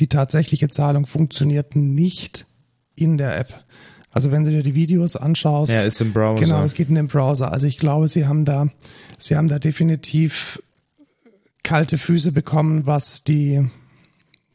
[0.00, 2.46] die tatsächliche Zahlung funktioniert nicht
[2.94, 3.64] in der App.
[4.10, 6.40] Also wenn du dir die Videos anschaust, Ja, ist im Browser.
[6.40, 7.52] Genau, es geht in den Browser.
[7.52, 8.68] Also ich glaube, sie haben da,
[9.18, 10.62] sie haben da definitiv
[11.62, 13.68] kalte Füße bekommen, was die,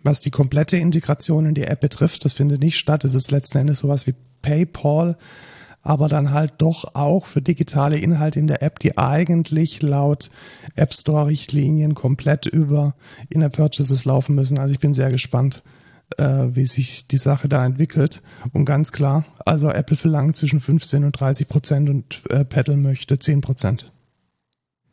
[0.02, 2.26] was die komplette Integration in die App betrifft.
[2.26, 3.04] Das findet nicht statt.
[3.04, 5.16] Es ist letzten Endes sowas wie PayPal,
[5.84, 10.30] aber dann halt doch auch für digitale Inhalte in der App, die eigentlich laut
[10.76, 12.96] App Store Richtlinien komplett über
[13.30, 14.60] In-App Purchases laufen müssen.
[14.60, 15.64] Also ich bin sehr gespannt,
[16.18, 18.22] äh, wie sich die Sache da entwickelt.
[18.54, 23.18] Und ganz klar, also Apple verlangt zwischen 15 und 30 Prozent und äh, Paddle möchte
[23.18, 23.92] 10 Prozent.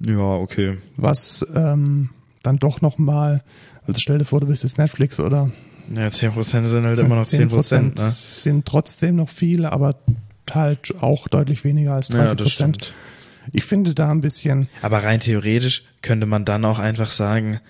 [0.04, 0.78] ja, okay.
[0.96, 2.10] Was ähm,
[2.42, 3.42] dann doch nochmal,
[3.86, 5.50] also stell dir vor, du bist jetzt Netflix oder
[5.90, 8.10] Ja, 10% sind halt immer noch 10%, ne?
[8.10, 9.96] sind trotzdem noch viele, aber
[10.54, 12.94] halt auch deutlich weniger als 30 Ja, das Prozent.
[13.52, 17.60] ich finde da ein bisschen, Aber rein theoretisch könnte man dann auch einfach sagen,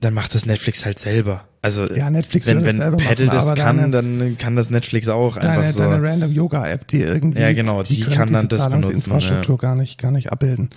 [0.00, 1.48] dann macht das Netflix halt selber.
[1.60, 5.08] Also Ja, Netflix wenn, wenn selber Paddle machen, das kann, deine- dann kann das Netflix
[5.08, 5.80] auch deine, einfach so.
[5.80, 9.58] deine Random Yoga App, die irgendwie, Ja, genau, die können kann dann das benutzen, Zahlungsinfrastruktur
[9.58, 10.70] gar nicht, gar nicht abbilden.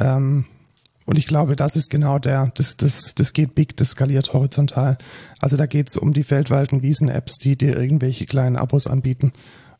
[0.00, 0.44] Ähm,
[1.06, 4.98] und ich glaube, das ist genau der, das, das, das geht big, das skaliert horizontal.
[5.38, 9.32] Also da geht's um die weltweiten Wiesen-Apps, die dir irgendwelche kleinen Abos anbieten.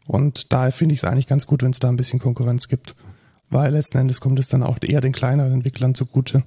[0.08, 2.96] Und daher finde ich es eigentlich ganz gut, wenn es da ein bisschen Konkurrenz gibt.
[3.50, 6.42] Weil letzten Endes kommt es dann auch eher den kleineren Entwicklern zugute.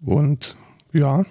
[0.00, 0.56] Und
[0.92, 1.24] ja,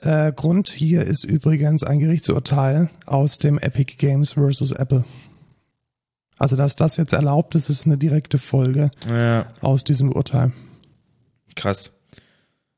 [0.00, 5.04] äh, Grund hier ist übrigens ein Gerichtsurteil aus dem Epic Games versus Apple.
[6.38, 10.52] Also, dass das jetzt erlaubt ist, ist eine direkte Folge Ja, aus diesem Urteil.
[11.54, 12.00] krass.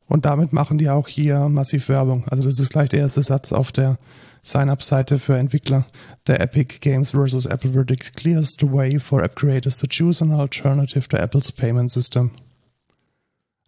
[0.09, 2.25] Und damit machen die auch hier massiv Werbung.
[2.29, 3.96] Also das ist gleich der erste Satz auf der
[4.42, 5.87] Sign-up-Seite für Entwickler.
[6.26, 10.33] The Epic Games versus Apple verdict clears the way for app creators to choose an
[10.33, 12.33] alternative to Apples payment system.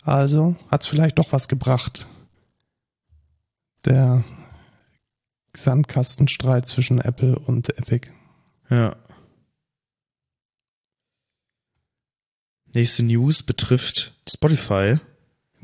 [0.04, 2.06] Also hat's vielleicht doch was gebracht.
[3.84, 4.24] Der
[5.54, 8.08] Sandkastenstreit zwischen Apple und Epic.
[8.70, 8.96] Ja.
[12.74, 14.98] Nächste News betrifft Spotify.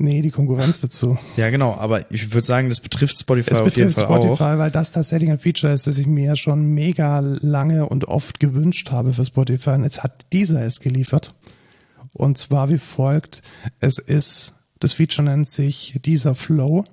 [0.01, 1.17] Nee, die Konkurrenz dazu.
[1.35, 4.43] Ja, genau, aber ich würde sagen, das betrifft Spotify Es auf jeden betrifft Fall Spotify,
[4.43, 4.57] auch.
[4.57, 8.91] weil das tatsächlich ein Feature ist, das ich mir schon mega lange und oft gewünscht
[8.91, 9.71] habe für Spotify.
[9.71, 11.35] Und jetzt hat dieser es geliefert.
[12.13, 13.41] Und zwar wie folgt.
[13.81, 16.85] Es ist, das Feature nennt sich dieser Flow.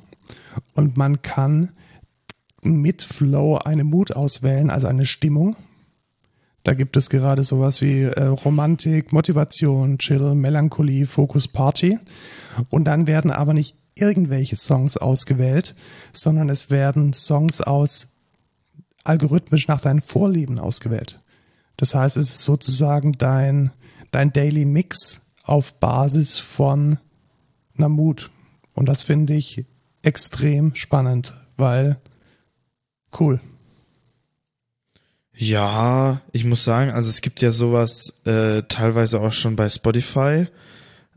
[0.75, 1.71] Und man kann
[2.63, 5.55] mit Flow eine Mut auswählen, also eine Stimmung.
[6.67, 12.01] Da gibt es gerade sowas wie äh, Romantik, Motivation, Chill, Melancholie, Focus, Party.
[12.71, 15.77] Und dann werden aber nicht irgendwelche Songs ausgewählt,
[16.13, 18.17] sondern es werden Songs aus
[19.05, 21.21] algorithmisch nach deinen Vorlieben ausgewählt.
[21.77, 23.71] Das heißt, es ist sozusagen dein,
[24.11, 26.99] dein Daily Mix auf Basis von
[27.79, 28.33] einer Mut.
[28.75, 29.67] Und das finde ich
[30.03, 32.01] extrem spannend, weil
[33.21, 33.41] cool.
[35.37, 40.47] Ja, ich muss sagen, also es gibt ja sowas äh, teilweise auch schon bei Spotify.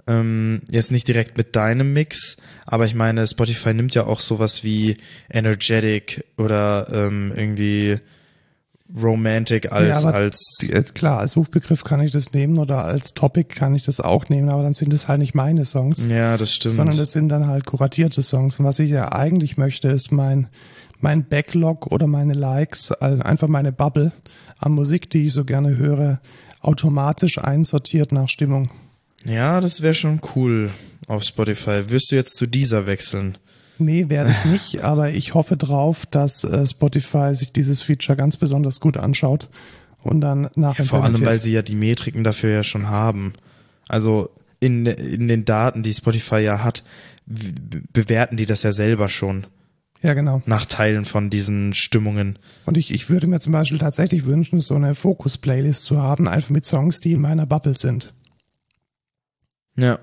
[0.08, 4.64] Ähm, jetzt nicht direkt mit deinem Mix, aber ich meine, Spotify nimmt ja auch sowas
[4.64, 4.98] wie
[5.30, 8.00] Energetic oder ähm, irgendwie
[8.96, 13.14] Romantic als ja, als die, äh, klar als Suchbegriff kann ich das nehmen oder als
[13.14, 16.08] Topic kann ich das auch nehmen, aber dann sind es halt nicht meine Songs.
[16.08, 16.76] Ja, das stimmt.
[16.76, 18.60] Sondern das sind dann halt kuratierte Songs.
[18.60, 20.48] Und was ich ja eigentlich möchte, ist mein
[21.00, 24.12] mein Backlog oder meine Likes, also einfach meine Bubble
[24.58, 26.20] an Musik, die ich so gerne höre,
[26.62, 28.70] automatisch einsortiert nach Stimmung.
[29.26, 30.72] Ja, das wäre schon cool
[31.08, 31.90] auf Spotify.
[31.90, 33.38] Wirst du jetzt zu dieser wechseln?
[33.78, 38.38] Nee, werde ich nicht, aber ich hoffe drauf, dass äh, Spotify sich dieses Feature ganz
[38.38, 39.50] besonders gut anschaut
[40.04, 43.34] und dann nach ja, Vor allem, weil sie ja die Metriken dafür ja schon haben.
[43.88, 46.84] Also in, in den Daten, die Spotify ja hat,
[47.26, 49.48] bewerten die das ja selber schon.
[50.02, 50.42] Ja, genau.
[50.46, 52.40] Nach Teilen von diesen Stimmungen.
[52.66, 56.52] Und ich, ich würde mir zum Beispiel tatsächlich wünschen, so eine Fokus-Playlist zu haben, einfach
[56.52, 58.14] mit Songs, die in meiner Bubble sind.
[59.78, 60.00] Ja.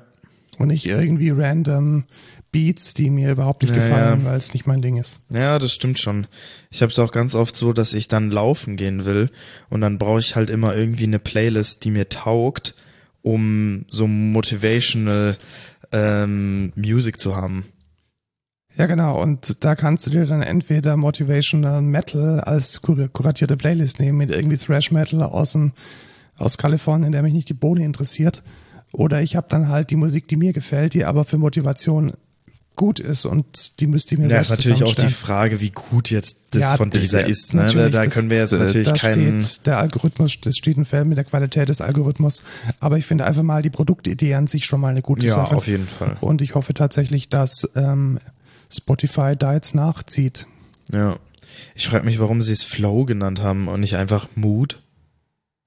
[0.59, 2.05] Und nicht irgendwie random
[2.53, 4.27] Beats, die mir überhaupt nicht ja, gefallen, ja.
[4.27, 5.21] weil es nicht mein Ding ist.
[5.31, 6.27] Ja, das stimmt schon.
[6.71, 9.31] Ich habe es auch ganz oft so, dass ich dann laufen gehen will
[9.69, 12.75] und dann brauche ich halt immer irgendwie eine Playlist, die mir taugt,
[13.23, 15.37] um so motivational
[15.93, 17.67] ähm, Music zu haben.
[18.77, 19.21] Ja, genau.
[19.21, 24.59] Und da kannst du dir dann entweder Motivational Metal als kuratierte Playlist nehmen mit irgendwie
[24.59, 25.73] Thrash Metal aus dem,
[26.37, 28.43] aus Kalifornien, der mich nicht die Bohne interessiert.
[28.93, 32.13] Oder ich habe dann halt die Musik, die mir gefällt, die aber für Motivation
[32.77, 35.71] gut ist und die müsste ich mir ja, selbst ist natürlich auch die Frage, wie
[35.71, 37.55] gut jetzt das ja, von dieser das, ist.
[37.55, 37.67] Ne?
[37.73, 39.43] Da, da können wir jetzt natürlich keinen.
[39.65, 42.43] Der Algorithmus, das steht ein Feld mit der Qualität des Algorithmus.
[42.79, 45.53] Aber ich finde einfach mal die Produktidee an sich schon mal eine gute ja, Sache.
[45.53, 46.19] Ja, auf jeden Fall.
[46.21, 48.19] Und ich hoffe tatsächlich, dass ähm,
[48.77, 50.47] Spotify da jetzt nachzieht.
[50.93, 51.19] Ja.
[51.75, 54.83] Ich frage mich, warum sie es Flow genannt haben und nicht einfach Mood.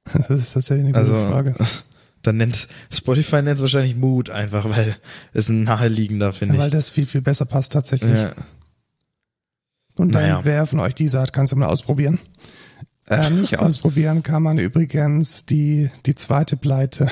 [0.28, 1.54] Das ist tatsächlich eine gute also, Frage.
[2.24, 4.98] Dann nennt Spotify nennt es wahrscheinlich Mood einfach, weil
[5.34, 6.64] es ein naheliegender, finde ja, ich.
[6.64, 8.12] Weil das viel, viel besser passt tatsächlich.
[8.12, 8.34] Ja.
[9.96, 10.42] Und dann, naja.
[10.44, 12.20] wer von euch diese hat, kannst du mal ausprobieren.
[13.10, 17.08] Äh, nicht ausprobieren kann man übrigens die, die zweite Pleite.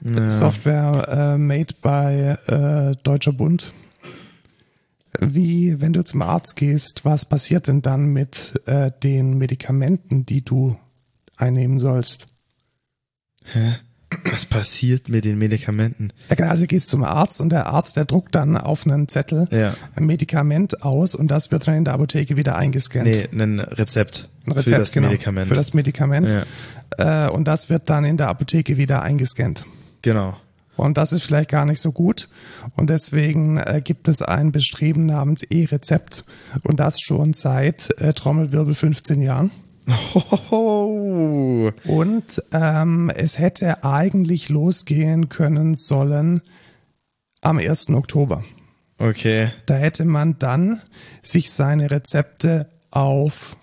[0.00, 0.30] Ja.
[0.30, 3.72] Software äh, made by äh, Deutscher Bund.
[5.20, 10.44] Wie, wenn du zum Arzt gehst, was passiert denn dann mit äh, den Medikamenten, die
[10.44, 10.76] du
[11.36, 12.26] einnehmen sollst?
[13.44, 13.74] Hä?
[14.30, 16.12] Was passiert mit den Medikamenten?
[16.28, 19.48] Ja, genau, also gehst zum Arzt und der Arzt, der druckt dann auf einen Zettel
[19.50, 19.74] ja.
[19.96, 23.06] ein Medikament aus und das wird dann in der Apotheke wieder eingescannt.
[23.06, 24.30] Nee, ein Rezept.
[24.46, 25.48] Ein Rezept, für das genau, Medikament.
[25.48, 26.44] Für das Medikament.
[26.98, 27.26] Ja.
[27.26, 29.66] Äh, und das wird dann in der Apotheke wieder eingescannt.
[30.02, 30.36] Genau.
[30.76, 32.28] Und das ist vielleicht gar nicht so gut.
[32.76, 36.24] Und deswegen äh, gibt es ein Bestreben namens E-Rezept.
[36.62, 39.50] Und das schon seit äh, Trommelwirbel 15 Jahren.
[40.50, 41.70] Oh.
[41.84, 46.42] Und ähm, es hätte eigentlich losgehen können sollen
[47.40, 47.90] am 1.
[47.90, 48.42] Oktober.
[48.98, 49.50] Okay.
[49.66, 50.80] Da hätte man dann
[51.22, 53.56] sich seine Rezepte auf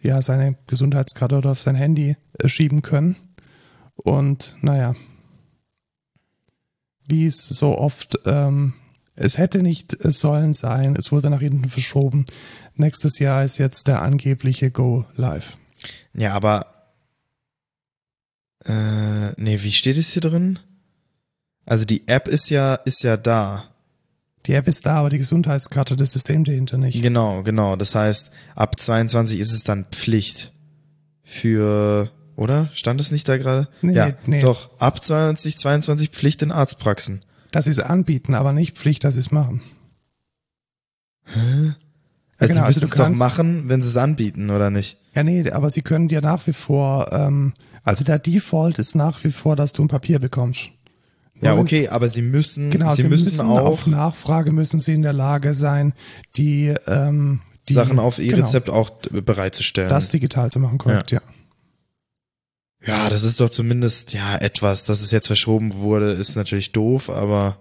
[0.00, 3.16] ja, seine Gesundheitskarte oder auf sein Handy äh, schieben können.
[3.96, 4.94] Und naja,
[7.08, 8.74] wie es so oft, ähm,
[9.16, 12.24] es hätte nicht es sollen sein, es wurde nach hinten verschoben.
[12.74, 15.58] Nächstes Jahr ist jetzt der angebliche Go Live.
[16.14, 16.66] Ja, aber
[18.64, 20.58] äh, nee, wie steht es hier drin?
[21.64, 23.64] Also die App ist ja ist ja da.
[24.46, 27.02] Die App ist da, aber die Gesundheitskarte, das System dahinter nicht.
[27.02, 27.76] Genau, genau.
[27.76, 30.52] Das heißt, ab 22 ist es dann Pflicht
[31.22, 32.70] für oder?
[32.72, 33.68] Stand es nicht da gerade?
[33.82, 34.40] Nee, ja, nee.
[34.40, 37.20] Doch, ab 2022 Pflicht in Arztpraxen.
[37.50, 39.62] Das ist anbieten, aber nicht Pflicht, dass sie es machen.
[41.24, 41.74] Hä?
[42.38, 44.98] Also genau, also du kannst, doch machen, wenn sie es anbieten, oder nicht?
[45.14, 49.24] Ja, nee, aber sie können dir nach wie vor, ähm, also der Default ist nach
[49.24, 50.70] wie vor, dass du ein Papier bekommst.
[51.40, 54.94] Ja, okay, aber sie müssen, genau, sie, sie müssen, müssen auch auf Nachfrage müssen sie
[54.94, 55.94] in der Lage sein,
[56.36, 59.88] die, ähm, die Sachen auf E-Rezept genau, auch bereitzustellen.
[59.88, 61.18] Das digital zu machen, korrekt, ja.
[61.18, 61.27] ja.
[62.84, 67.10] Ja, das ist doch zumindest, ja, etwas, dass es jetzt verschoben wurde, ist natürlich doof,
[67.10, 67.58] aber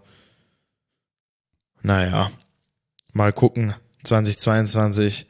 [1.81, 2.31] naja,
[3.13, 3.73] mal gucken.
[4.03, 5.27] 2022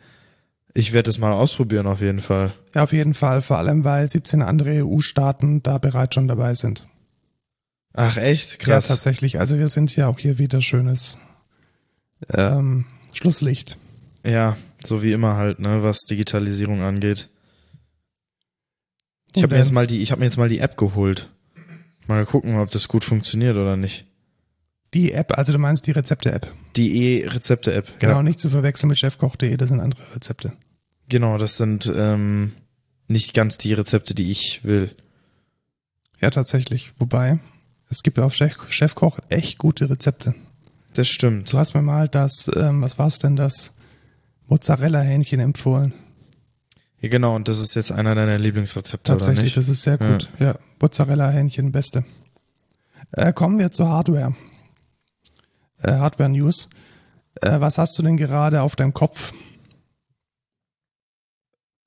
[0.74, 2.54] Ich werde es mal ausprobieren auf jeden Fall.
[2.76, 6.88] Ja, auf jeden Fall, vor allem weil 17 andere EU-Staaten da bereits schon dabei sind.
[7.94, 8.60] Ach echt?
[8.60, 8.88] Krass.
[8.88, 9.40] Ja, tatsächlich.
[9.40, 11.18] Also wir sind ja auch hier wieder schönes
[12.32, 13.78] ähm, Schlusslicht.
[14.24, 17.30] Ja, so wie immer halt, ne, was Digitalisierung angeht.
[19.36, 21.30] Ich habe mir jetzt mal die, ich habe mir jetzt mal die App geholt.
[22.08, 24.06] Mal gucken, ob das gut funktioniert oder nicht.
[24.94, 26.54] Die App, also du meinst die Rezepte-App.
[26.78, 28.00] Die E-Rezepte-App.
[28.00, 30.54] Genau, Ja, nicht zu verwechseln mit chefkoch.de, das sind andere Rezepte.
[31.10, 32.54] genau, das sind ähm,
[33.10, 34.96] nicht ganz die Rezepte, die ich will.
[36.22, 36.94] Ja, tatsächlich.
[36.98, 37.40] Wobei,
[37.90, 40.34] es gibt auf Chef, Chefkoch echt gute Rezepte.
[40.94, 41.52] Das stimmt.
[41.52, 43.74] Du hast mir mal das, ähm, was war's denn, das
[44.48, 45.94] Mozzarella-Hähnchen empfohlen.
[47.00, 50.30] Ja, genau, und das ist jetzt einer deiner Lieblingsrezepte, oder Tatsächlich, das ist sehr gut.
[50.40, 52.04] Ja, Mozzarella-Hähnchen, beste.
[53.12, 54.36] Äh, kommen wir zur Hardware.
[55.84, 56.70] Äh, Hardware-News.
[57.42, 59.34] Äh, was hast du denn gerade auf deinem Kopf?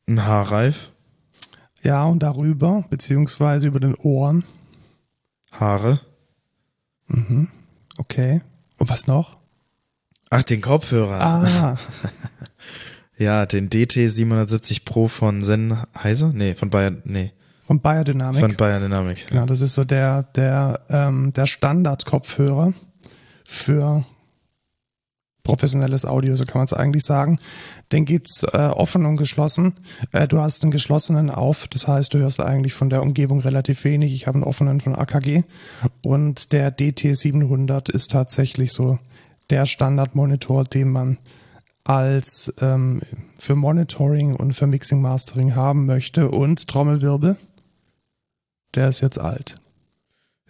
[0.08, 0.92] Ein Haarreif,
[1.82, 4.44] Ja, und darüber, beziehungsweise über den Ohren.
[5.52, 6.00] Haare.
[7.06, 7.48] Mhm.
[7.98, 8.42] Okay.
[8.78, 9.38] Und was noch?
[10.30, 11.20] Ach, den Kopfhörer.
[11.20, 11.76] Ah,
[13.20, 16.30] Ja, den DT 770 Pro von Sennheiser?
[16.32, 17.32] Nee, von Bayer, nee,
[17.66, 18.40] von Biodynamic.
[18.40, 19.26] von Bayer Dynamic.
[19.26, 22.72] Genau, das ist so der, der, ähm, der Standard-Kopfhörer
[23.44, 24.06] für
[25.42, 27.38] professionelles Audio, so kann man es eigentlich sagen.
[27.92, 29.74] Den gibt's äh, offen und geschlossen.
[30.12, 33.84] Äh, du hast einen geschlossenen auf, das heißt, du hörst eigentlich von der Umgebung relativ
[33.84, 34.14] wenig.
[34.14, 35.42] Ich habe einen offenen von AKG
[36.00, 38.98] und der DT700 ist tatsächlich so
[39.50, 41.18] der Standardmonitor, den man
[41.84, 43.00] als ähm,
[43.38, 47.36] für Monitoring und für Mixing Mastering haben möchte und Trommelwirbel.
[48.74, 49.60] Der ist jetzt alt.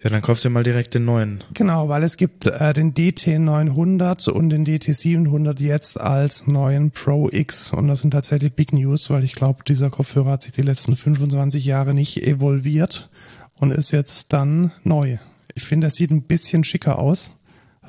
[0.02, 1.44] Ja, dann kauft ihr mal direkt den neuen.
[1.52, 7.72] Genau, weil es gibt äh, den DT900 und den DT700 jetzt als neuen Pro X
[7.72, 10.96] und das sind tatsächlich Big News, weil ich glaube, dieser Kopfhörer hat sich die letzten
[10.96, 13.10] 25 Jahre nicht evolviert
[13.54, 15.18] und ist jetzt dann neu.
[15.54, 17.32] Ich finde, das sieht ein bisschen schicker aus.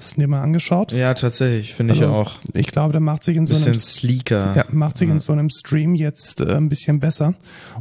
[0.02, 0.94] Hast du dir mal angeschaut?
[0.94, 2.32] Ja, tatsächlich, finde ich Also, auch.
[2.54, 4.54] Ich glaube, der macht sich in so Bisschen einem sleeker.
[4.56, 7.36] ja, macht sich in so einem Stream jetzt äh, ein bisschen besser.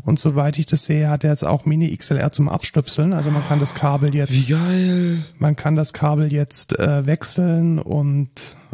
[0.05, 3.15] Und soweit ich das sehe, hat er jetzt auch Mini XLR zum Abstöpseln.
[3.15, 5.25] Also man kann das Kabel jetzt Wie geil.
[5.39, 8.29] man kann das Kabel jetzt äh, wechseln und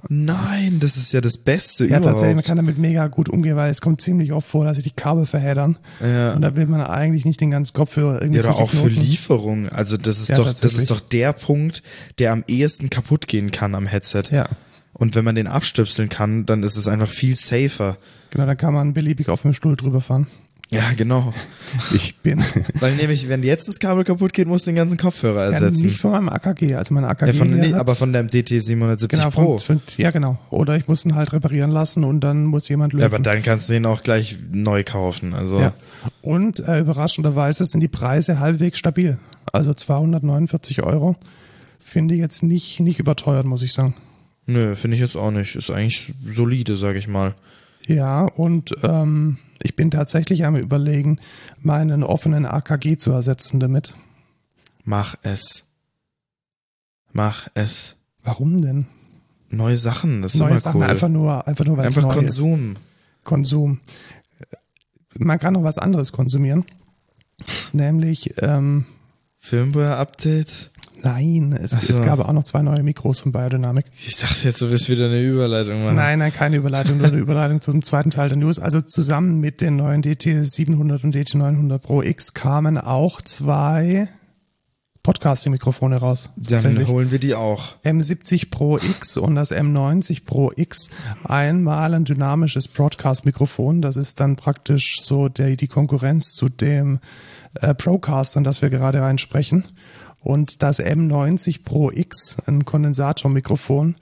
[0.09, 2.05] Nein, das ist ja das Beste ja, überhaupt.
[2.07, 4.85] tatsächlich, man kann damit mega gut umgehen, weil es kommt ziemlich oft vor, dass sich
[4.85, 5.79] die Kabel verheddern.
[6.01, 6.35] Ja.
[6.35, 9.01] Und da will man eigentlich nicht den ganzen Kopfhörer irgendwie Ja, oder auch für Knoten.
[9.01, 9.69] Lieferung.
[9.71, 11.83] Also das ist Ja, doch, das ist doch der Punkt,
[12.19, 14.25] der am ehesten kaputt gehen kann am Headset.
[14.31, 14.47] Ja,
[14.95, 17.99] Und wenn man den abstöpseln kann, dann ist es einfach viel safer.
[18.31, 20.27] genau, da kann man beliebig auf dem Stuhl drüber fahren.
[20.69, 21.33] Ja, genau.
[21.95, 22.43] Ich bin
[22.81, 25.85] Weil nämlich, wenn jetzt das Kabel kaputt geht, musst du den ganzen Kopfhörer ja, ersetzen.
[25.85, 27.27] nicht von meinem AKG, also mein AKG.
[27.29, 29.59] ja, von, nee, aber von deinem DT 770 genau, Pro.
[29.59, 30.39] von, ja genau.
[30.51, 33.03] Oder ich muss ihn halt reparieren lassen und dann muss jemand lösen.
[33.03, 35.35] ja, aber dann kannst du den auch gleich neu kaufen.
[35.35, 35.73] Also Ja.
[36.21, 39.19] Und äh, überraschenderweise sind die Preise halbwegs stabil.
[39.53, 41.15] Also 249 Euro
[41.87, 43.95] finde ich jetzt nicht, nicht überteuert, muss ich sagen.
[44.47, 45.55] nö, finde ich jetzt auch nicht.
[45.55, 47.35] Ist eigentlich solide, sag ich mal.
[47.87, 51.21] Ja, und ähm, ich bin tatsächlich am überlegen,
[51.61, 53.95] meinen offenen AKG zu ersetzen damit.
[54.85, 55.67] Mach es.
[57.13, 57.95] Mach es.
[58.25, 58.87] Warum denn?
[59.49, 60.87] Neue Sachen, das ist Neue immer Sachen, cool.
[60.89, 62.15] einfach nur, einfach nur, weil Einfach neu ist.
[62.15, 62.77] Konsum.
[63.23, 63.81] Konsum.
[65.15, 66.65] Man kann noch was anderes konsumieren.
[67.73, 68.87] Nämlich, ähm,
[69.39, 70.71] Firmware-Update.
[71.03, 71.95] Nein, es, so.
[71.95, 73.87] es gab auch noch zwei neue Mikros von Biodynamic.
[74.07, 75.97] Ich dachte jetzt, du wirst wieder eine Überleitung machen.
[75.97, 78.59] Nein, nein, keine Überleitung, nur eine Überleitung zum zweiten Teil der News.
[78.59, 84.09] Also zusammen mit den neuen DT700 und DT900 Pro X kamen auch zwei
[85.07, 86.31] Podcasting-Mikrofone raus.
[86.35, 87.77] Dann holen wir die auch.
[87.85, 90.91] M70 Pro X und das M90 Pro X
[91.23, 93.83] einmal ein dynamisches Broadcast-Mikrofon.
[93.83, 96.99] Das ist dann praktisch so der, die Konkurrenz zu dem
[97.55, 99.69] äh, Procaster, das wir gerade reinsprechen.
[100.27, 103.95] Und das M90 Pro X, ein Kondensatormikrofon.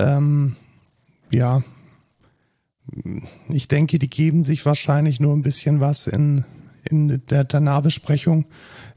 [0.00, 0.56] Ähm,
[1.30, 1.62] ja,
[3.48, 6.44] ich denke, die geben sich wahrscheinlich nur ein bisschen was in,
[6.82, 8.46] in der, der Nahbesprechung.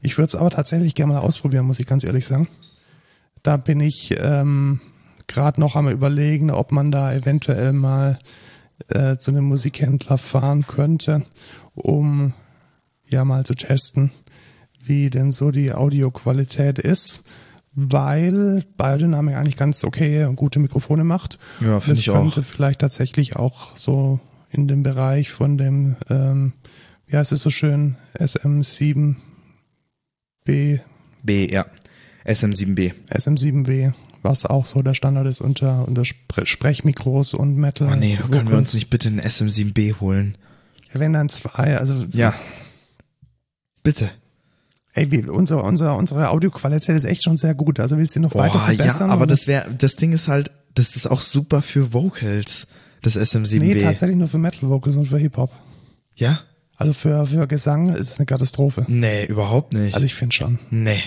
[0.02, 2.48] Ich würde es aber tatsächlich gerne mal ausprobieren, muss ich ganz ehrlich sagen.
[3.44, 4.80] Da bin ich ähm,
[5.28, 8.18] gerade noch am überlegen, ob man da eventuell mal
[8.88, 11.22] äh, zu einem Musikhändler fahren könnte,
[11.76, 12.32] um
[13.06, 14.10] ja mal zu testen,
[14.88, 17.24] wie denn so die Audioqualität ist,
[17.74, 21.38] weil Biodynamic eigentlich ganz okay und gute Mikrofone macht.
[21.60, 22.42] Ja, finde ich auch.
[22.42, 24.20] vielleicht tatsächlich auch so
[24.50, 26.52] in dem Bereich von dem, ähm,
[27.06, 29.16] wie heißt es so schön, SM7B,
[31.22, 31.66] B, ja.
[32.24, 32.92] SM7B.
[33.10, 33.92] SM7W
[34.26, 37.88] was auch so der Standard ist unter, unter Spre Sprechmikros und Metal.
[37.92, 40.36] Oh nee, können wir uns nicht bitte einen SM7B holen?
[40.92, 42.04] Ja, wenn dann zwei, also.
[42.12, 42.34] Ja.
[43.82, 44.10] Bitte.
[44.96, 47.78] Ey, wie, unser, unser, unsere Audioqualität ist echt schon sehr gut.
[47.80, 49.08] Also willst du noch weiter Boah, verbessern?
[49.08, 52.66] ja, aber das wäre, das Ding ist halt, das ist auch super für Vocals,
[53.02, 53.58] das SM7B.
[53.60, 55.50] Nee, tatsächlich nur für Metal Vocals und für Hip-Hop.
[56.14, 56.40] Ja?
[56.76, 58.84] Also für, für Gesang ist es eine Katastrophe.
[58.88, 59.94] Nee, überhaupt nicht.
[59.94, 60.58] Also ich finde schon.
[60.70, 61.00] nee.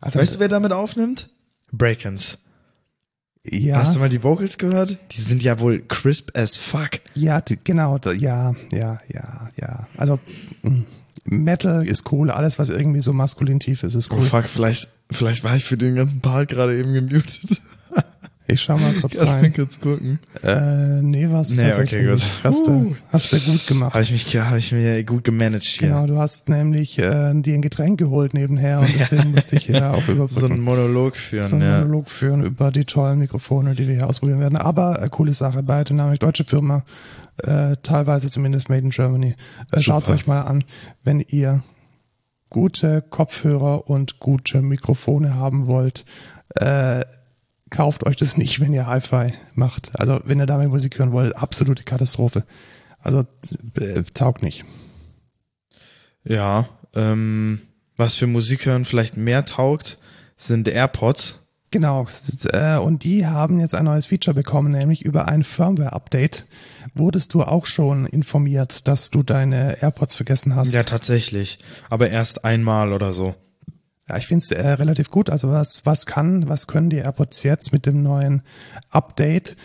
[0.00, 1.28] Also, Weißt du, wer damit aufnimmt?
[1.72, 2.38] Breakins.
[3.44, 4.98] ja, Hast du mal die Vocals gehört?
[5.12, 6.90] Die sind ja wohl crisp as fuck.
[7.14, 9.86] ja, die- genau, da- ja, ja, ja, ja.
[9.96, 10.18] Also
[10.62, 10.82] mh,
[11.24, 14.24] Metal ist cool, alles was irgendwie so maskulin tief ist, ist Oh cool.
[14.24, 17.60] fuck, vielleicht, vielleicht war ich für den ganzen Part gerade eben gemutet.
[18.48, 19.52] Ich schau mal kurz Lass rein.
[19.54, 20.18] kurz gucken.
[20.42, 22.26] Äh, nee, was Nee, tatsächlich okay, gut.
[22.44, 23.94] Hast, du, hast du gut gemacht.
[23.94, 25.88] Habe ich mich, habe ich mir gut gemanagt hier.
[25.88, 29.92] Genau, du hast nämlich äh, dir ein Getränk geholt nebenher und deswegen musste ich hier
[29.92, 30.52] auch So überbrücken.
[30.52, 31.78] einen Monolog führen, so einen ja.
[31.80, 34.56] Monolog führen über die tollen Mikrofone, die wir hier ausprobieren werden.
[34.56, 36.84] Aber äh, coole Sache bei Dynamic, deutsche Firma,
[37.38, 39.36] äh, teilweise zumindest made in Germany.
[39.72, 40.64] Äh, Schaut euch mal an,
[41.04, 41.62] wenn ihr
[42.50, 46.06] gute Kopfhörer und gute Mikrofone haben wollt.
[46.54, 47.04] Äh,
[47.70, 49.98] kauft euch das nicht, wenn ihr Hi-Fi macht.
[49.98, 52.44] Also wenn ihr damit Musik hören wollt, absolute Katastrophe.
[53.00, 53.24] Also
[53.78, 54.64] äh, taugt nicht.
[56.24, 57.60] Ja, ähm,
[57.96, 59.98] was für Musik hören vielleicht mehr taugt,
[60.36, 61.40] sind AirPods.
[61.70, 62.06] Genau,
[62.52, 66.46] äh, und die haben jetzt ein neues Feature bekommen, nämlich über ein Firmware-Update.
[66.94, 70.72] Wurdest du auch schon informiert, dass du deine AirPods vergessen hast?
[70.72, 71.58] Ja, tatsächlich.
[71.90, 73.34] Aber erst einmal oder so.
[74.08, 75.30] Ja, ich finde es äh, relativ gut.
[75.30, 78.42] Also was, was kann, was können die AirPods jetzt mit dem neuen
[78.90, 79.56] Update?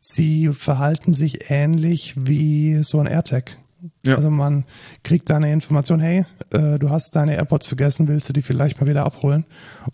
[0.00, 3.58] Sie verhalten sich ähnlich wie so ein AirTag.
[4.04, 4.16] Ja.
[4.16, 4.64] Also man
[5.02, 8.80] kriegt da eine Information, hey, äh, du hast deine AirPods vergessen, willst du die vielleicht
[8.80, 9.44] mal wieder abholen?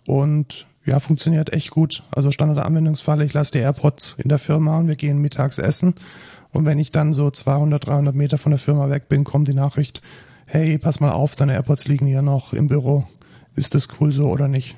[0.05, 2.03] Und ja, funktioniert echt gut.
[2.15, 5.95] Also Standard-Anwendungsfall, ich lasse die AirPods in der Firma und wir gehen mittags essen.
[6.51, 9.53] Und wenn ich dann so 200, 300 Meter von der Firma weg bin, kommt die
[9.53, 10.01] Nachricht,
[10.45, 13.05] hey, pass mal auf, deine AirPods liegen hier noch im Büro.
[13.57, 14.77] Ist das cool so oder nicht?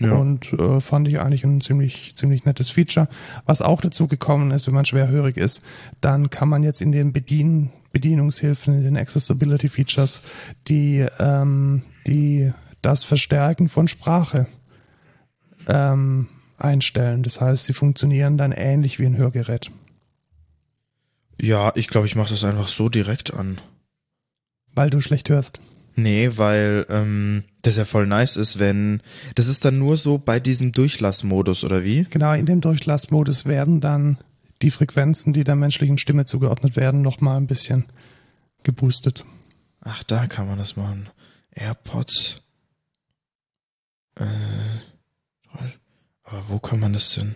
[0.00, 0.14] Ja.
[0.14, 3.08] Und äh, fand ich eigentlich ein ziemlich, ziemlich nettes Feature.
[3.44, 5.62] Was auch dazu gekommen ist, wenn man schwerhörig ist,
[6.00, 10.22] dann kann man jetzt in den Bedien Bedienungshilfen, in den Accessibility Features,
[10.68, 14.46] die, ähm, die das Verstärken von Sprache
[15.66, 16.28] ähm,
[16.58, 17.22] einstellen.
[17.22, 19.72] Das heißt, sie funktionieren dann ähnlich wie ein Hörgerät.
[21.40, 23.60] Ja, ich glaube, ich mache das einfach so direkt an.
[24.74, 25.60] Weil du schlecht hörst.
[26.00, 29.02] Nee, weil ähm, das ja voll nice ist, wenn
[29.34, 32.04] das ist dann nur so bei diesem Durchlassmodus oder wie?
[32.04, 34.16] Genau, in dem Durchlassmodus werden dann
[34.62, 37.84] die Frequenzen, die der menschlichen Stimme zugeordnet werden, nochmal ein bisschen
[38.62, 39.24] geboostet.
[39.80, 41.08] Ach, da kann man das machen.
[41.52, 42.42] AirPods.
[44.16, 44.24] Äh,
[45.52, 45.72] toll.
[46.24, 47.34] Aber wo kann man das denn?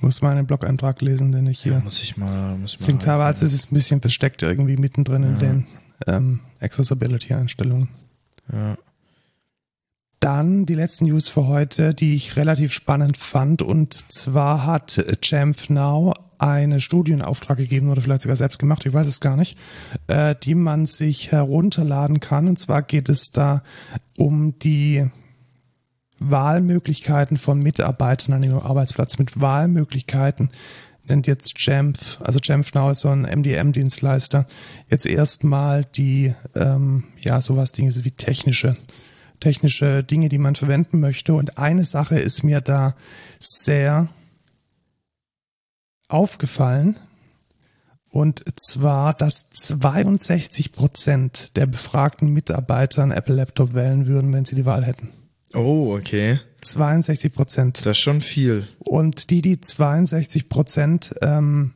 [0.00, 1.80] Muss mal einen Blog-Eintrag lesen, den ich Ja, hier.
[1.80, 2.84] muss ich mal, muss ich mal.
[2.86, 5.38] Klingt teilweise, es ist ein bisschen versteckt irgendwie mittendrin in Ja.
[5.38, 5.66] den
[6.06, 7.88] ähm, Accessibility-Einstellungen.
[8.52, 8.76] Ja.
[10.20, 13.62] Dann die letzten News für heute, die ich relativ spannend fand.
[13.62, 18.84] Und zwar hat Jamf Now eine Studie in Auftrag gegeben oder vielleicht sogar selbst gemacht,
[18.84, 19.56] ich weiß es gar nicht,
[20.06, 22.48] äh, die man sich herunterladen kann.
[22.48, 23.62] Und zwar geht es da
[24.16, 25.06] um die
[26.18, 30.50] Wahlmöglichkeiten von Mitarbeitern an ihrem Arbeitsplatz mit Wahlmöglichkeiten
[31.08, 34.46] nennt jetzt Jamf, also Jamf Now ist so ein MDM-Dienstleister,
[34.88, 38.76] jetzt erstmal die, ähm, ja, sowas Dinge so wie technische,
[39.40, 41.34] technische Dinge, die man verwenden möchte.
[41.34, 42.96] Und eine Sache ist mir da
[43.38, 44.08] sehr
[46.08, 46.98] aufgefallen.
[48.08, 54.54] Und zwar, dass 62 Prozent der befragten Mitarbeiter einen Apple Laptop wählen würden, wenn sie
[54.54, 55.10] die Wahl hätten.
[55.52, 56.40] Oh, okay.
[56.66, 57.78] 62 Prozent.
[57.86, 58.66] Das ist schon viel.
[58.78, 61.72] Und die, die 62 Prozent, ähm,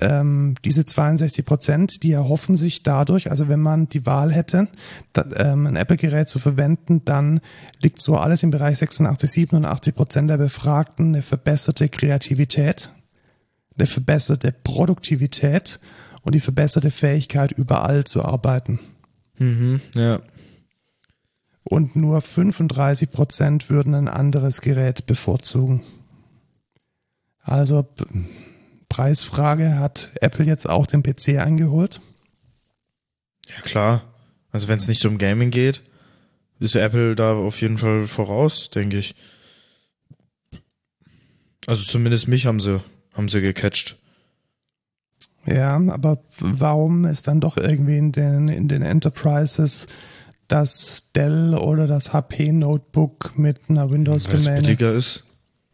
[0.00, 4.68] ähm, diese 62 Prozent, die erhoffen sich dadurch, also wenn man die Wahl hätte,
[5.12, 7.40] da, ähm, ein Apple-Gerät zu verwenden, dann
[7.80, 12.90] liegt so alles im Bereich 86, 87 Prozent der Befragten eine verbesserte Kreativität,
[13.76, 15.80] eine verbesserte Produktivität
[16.22, 18.80] und die verbesserte Fähigkeit, überall zu arbeiten.
[19.38, 20.20] Mhm, ja.
[21.64, 25.82] Und nur 35 Prozent würden ein anderes Gerät bevorzugen.
[27.40, 27.86] Also
[28.88, 32.00] Preisfrage, hat Apple jetzt auch den PC eingeholt?
[33.48, 34.02] Ja, klar.
[34.50, 35.82] Also wenn es nicht um Gaming geht,
[36.58, 39.14] ist Apple da auf jeden Fall voraus, denke ich.
[41.66, 42.82] Also zumindest mich haben sie,
[43.14, 43.96] haben sie gecatcht.
[45.46, 49.86] Ja, aber warum ist dann doch irgendwie in den, in den Enterprises
[50.48, 55.24] das Dell oder das HP Notebook mit einer Weil es Windows-Domäne billiger ist.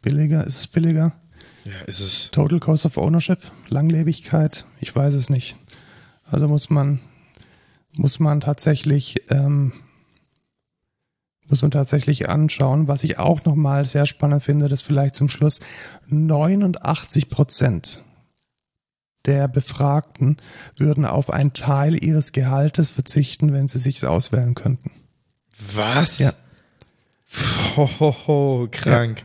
[0.02, 0.44] billiger?
[0.44, 1.12] Ist es billiger?
[1.64, 2.30] Ja, ist es.
[2.30, 5.56] Total Cost of Ownership, Langlebigkeit, ich weiß es nicht.
[6.30, 7.00] Also muss man,
[7.96, 9.72] muss man tatsächlich, ähm,
[11.46, 12.88] muss man tatsächlich anschauen.
[12.88, 15.60] Was ich auch nochmal sehr spannend finde, das vielleicht zum Schluss,
[16.08, 18.02] 89 Prozent
[19.28, 20.38] der Befragten
[20.76, 24.90] würden auf einen Teil ihres Gehaltes verzichten, wenn sie sich auswählen könnten.
[25.74, 26.18] Was?
[26.18, 26.32] Ja.
[27.76, 29.22] Hohoho, krank.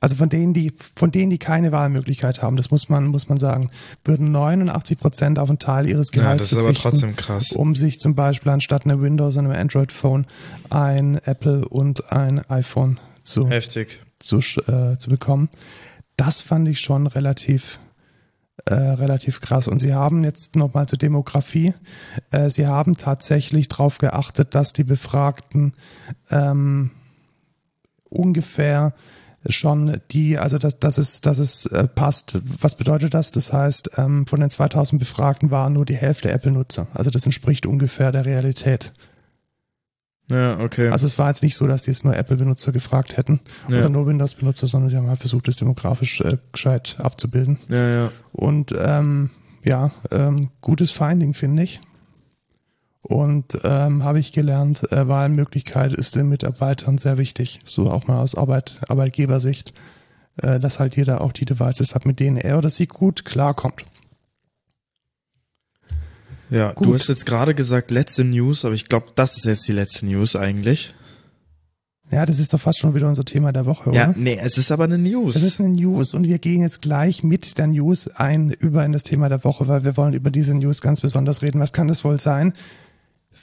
[0.00, 3.38] Also von denen, die, von denen, die keine Wahlmöglichkeit haben, das muss man, muss man
[3.38, 3.70] sagen,
[4.04, 7.52] würden 89 Prozent auf einen Teil ihres Ja, Gehalts das ist aber verzichten, trotzdem krass.
[7.52, 10.26] um sich zum Beispiel anstatt einem Windows und einem Android-Phone
[10.70, 14.00] ein Apple und ein iPhone zu, Heftig.
[14.18, 15.48] zu, äh, zu bekommen.
[16.16, 17.80] Das fand ich schon relativ,
[18.64, 19.68] äh, relativ krass.
[19.68, 21.74] Und sie haben jetzt nochmal zur Demografie,
[22.30, 25.74] äh, sie haben tatsächlich darauf geachtet, dass die Befragten
[26.30, 26.90] ähm,
[28.08, 28.94] ungefähr
[29.48, 32.38] schon die, also dass, dass es, dass es äh, passt.
[32.60, 33.30] Was bedeutet das?
[33.30, 36.88] Das heißt, ähm, von den 2000 Befragten waren nur die Hälfte Apple-Nutzer.
[36.94, 38.92] Also das entspricht ungefähr der Realität.
[40.30, 40.88] Ja, okay.
[40.88, 43.78] Also es war jetzt nicht so, dass die jetzt nur Apple-Benutzer gefragt hätten Ja.
[43.78, 47.58] oder nur Windows-Benutzer, sondern sie haben halt versucht, das demografisch äh, gescheit abzubilden.
[47.68, 48.10] ja, ja.
[48.32, 49.30] Und ähm,
[49.62, 51.80] ja, ähm, gutes Finding, finde ich.
[53.02, 58.20] Und ähm, habe ich gelernt, äh, Wahlmöglichkeit ist den Mitarbeitern sehr wichtig, so auch mal
[58.20, 59.74] aus Arbeit, Arbeitgebersicht,
[60.42, 63.84] äh, dass halt jeder auch die Devices hat, mit denen er oder sie gut klarkommt.
[66.50, 66.86] Ja, Gut.
[66.86, 70.06] du hast jetzt gerade gesagt letzte News, aber ich glaube, das ist jetzt die letzte
[70.06, 70.94] News eigentlich.
[72.10, 73.98] Ja, das ist doch fast schon wieder unser Thema der Woche, oder?
[73.98, 75.34] Ja, nee, es ist aber eine News.
[75.34, 78.92] Das ist eine News und wir gehen jetzt gleich mit der News ein über in
[78.92, 81.60] das Thema der Woche, weil wir wollen über diese News ganz besonders reden.
[81.60, 82.52] Was kann das wohl sein?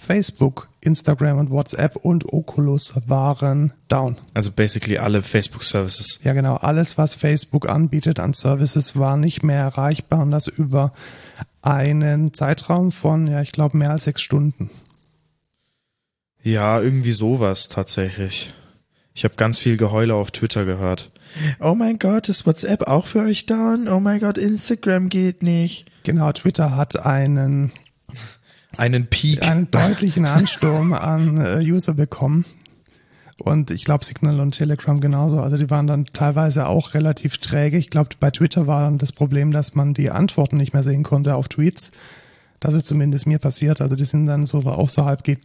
[0.03, 4.17] Facebook, Instagram und WhatsApp und Oculus waren down.
[4.33, 6.19] also basically alle Facebook Services.
[6.23, 6.55] Ja, genau.
[6.55, 10.91] Alles, was Facebook anbietet an Services, war nicht mehr erreichbar und das über
[11.61, 14.69] einen Zeitraum von, ja, ich glaube, mehr als sechs Stunden.
[16.43, 18.53] Ja, irgendwie sowas tatsächlich.
[19.15, 21.11] Ich habe ganz viel Geheule auf Twitter gehört.
[21.59, 23.87] Oh mein Gott, ist WhatsApp auch für euch down?
[23.87, 25.85] Oh mein Gott, Instagram geht nicht.
[26.03, 27.71] Genau, Twitter hat einen,
[28.77, 29.43] Einen Peak.
[29.43, 32.45] einen deutlichen Ansturm an äh, User bekommen.
[33.39, 35.39] Und ich glaube, Signal und Telegram genauso.
[35.41, 37.77] Also die waren dann teilweise auch relativ träge.
[37.77, 41.03] Ich glaube, bei Twitter war dann das Problem, dass man die Antworten nicht mehr sehen
[41.03, 41.91] konnte auf Tweets.
[42.59, 43.81] Das ist zumindest mir passiert.
[43.81, 45.39] Also die sind dann so auch so halb geht,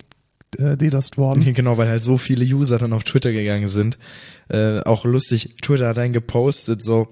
[0.59, 1.43] äh, DDoSed worden.
[1.55, 3.99] Genau, weil halt so viele User dann auf Twitter gegangen sind.
[4.49, 7.09] Äh, auch lustig, Twitter hat dann gepostet so,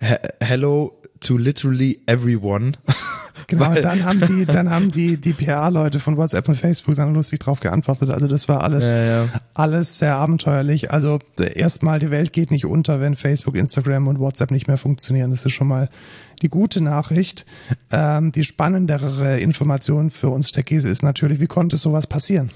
[0.00, 2.72] "He- hello to literally everyone.
[3.48, 7.38] Genau, dann haben die, dann haben die, die PR-Leute von WhatsApp und Facebook dann lustig
[7.38, 8.10] drauf geantwortet.
[8.10, 9.28] Also das war alles, Ja, ja.
[9.54, 10.90] alles sehr abenteuerlich.
[10.90, 11.20] Also
[11.54, 15.30] erstmal, die Welt geht nicht unter, wenn Facebook, Instagram und WhatsApp nicht mehr funktionieren.
[15.30, 15.90] Das ist schon mal
[16.42, 17.46] die gute Nachricht.
[17.92, 22.50] Ähm, die spannendere Information für uns Techies ist natürlich, wie konnte sowas passieren?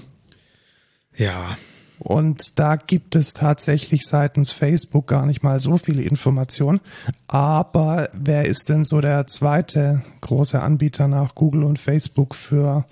[1.15, 1.57] Ja,
[2.03, 6.81] Und da gibt es tatsächlich seitens Facebook gar nicht mal so viele Informationen.
[7.27, 12.85] Aber wer ist denn so der zweite große Anbieter nach Google und Facebook für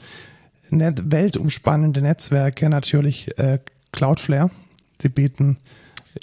[0.70, 2.70] net weltumspannende Netzwerke?
[2.70, 3.58] Natürlich äh,
[3.92, 4.52] Cloudflare.
[5.02, 5.58] Sie bieten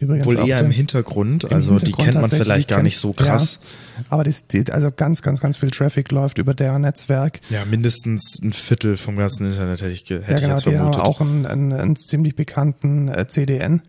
[0.01, 3.13] übrigens wohl eher im Hintergrund, im also die Hintergrund kennt man vielleicht gar nicht so
[3.13, 3.61] krass.
[3.97, 7.41] Ja, aber das, die, also ganz, ganz, ganz viel Traffic läuft über deren Netzwerk.
[7.51, 10.79] Ja, mindestens ein Viertel vom ganzen Internet hätte ich, hätte Ja, ich genau, jetzt die
[10.79, 11.03] haben vermutet.
[11.03, 13.83] auch einen, einen, einen ziemlich bekannten äh, CDN.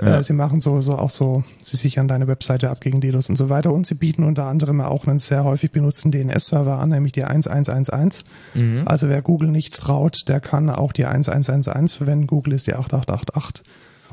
[0.00, 0.18] Ja.
[0.18, 3.36] Äh, sie machen so, so auch so, sie sichern deine Webseite ab gegen DDoS und
[3.36, 3.72] so weiter.
[3.72, 8.24] Und sie bieten unter anderem auch einen sehr häufig benutzten DNS-Server an, nämlich die 1111.
[8.54, 8.82] Mhm.
[8.86, 12.26] Also wer Google nicht traut, der kann auch die 1111 verwenden.
[12.26, 13.64] Google ist die 8888.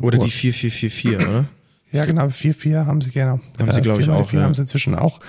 [0.02, 0.24] Oder Oh.
[0.24, 1.46] die 4444, oder?
[1.94, 3.42] Ja, genau, 4.4 haben sie, genau.
[3.60, 4.46] Haben sie, glaub ich, 4 mal auch, 4 ja.
[4.46, 5.20] haben sie inzwischen auch.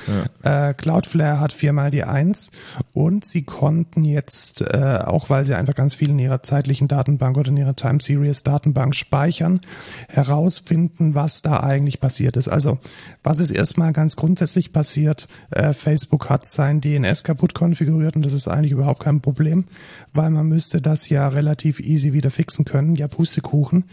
[0.44, 2.52] Äh, Cloudflare hat viermal die 1
[2.92, 7.36] und sie konnten jetzt, äh, auch weil sie einfach ganz viel in ihrer zeitlichen Datenbank
[7.36, 9.60] oder in ihrer Time Series Datenbank speichern,
[10.08, 12.46] herausfinden, was da eigentlich passiert ist.
[12.46, 12.78] Also,
[13.24, 15.26] was ist erstmal ganz grundsätzlich passiert?
[15.50, 19.64] Äh, Facebook hat sein DNS kaputt konfiguriert und das ist eigentlich überhaupt kein Problem,
[20.12, 22.94] weil man müsste das ja relativ easy wieder fixen können.
[22.94, 23.84] Ja, Pustekuchen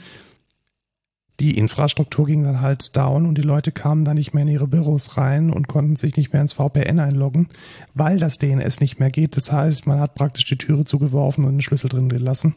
[1.40, 4.68] die Infrastruktur ging dann halt down und die Leute kamen dann nicht mehr in ihre
[4.68, 7.48] Büros rein und konnten sich nicht mehr ins VPN einloggen,
[7.94, 9.38] weil das DNS nicht mehr geht.
[9.38, 12.56] Das heißt, man hat praktisch die Türe zugeworfen und den Schlüssel drin gelassen.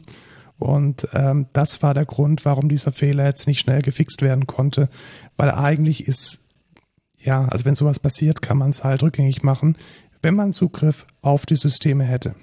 [0.59, 4.89] Und ähm, das war der Grund, warum dieser Fehler jetzt nicht schnell gefixt werden konnte,
[5.37, 6.39] weil eigentlich ist,
[7.19, 9.77] ja, also wenn sowas passiert, kann man es halt rückgängig machen,
[10.21, 12.35] wenn man Zugriff auf die Systeme hätte.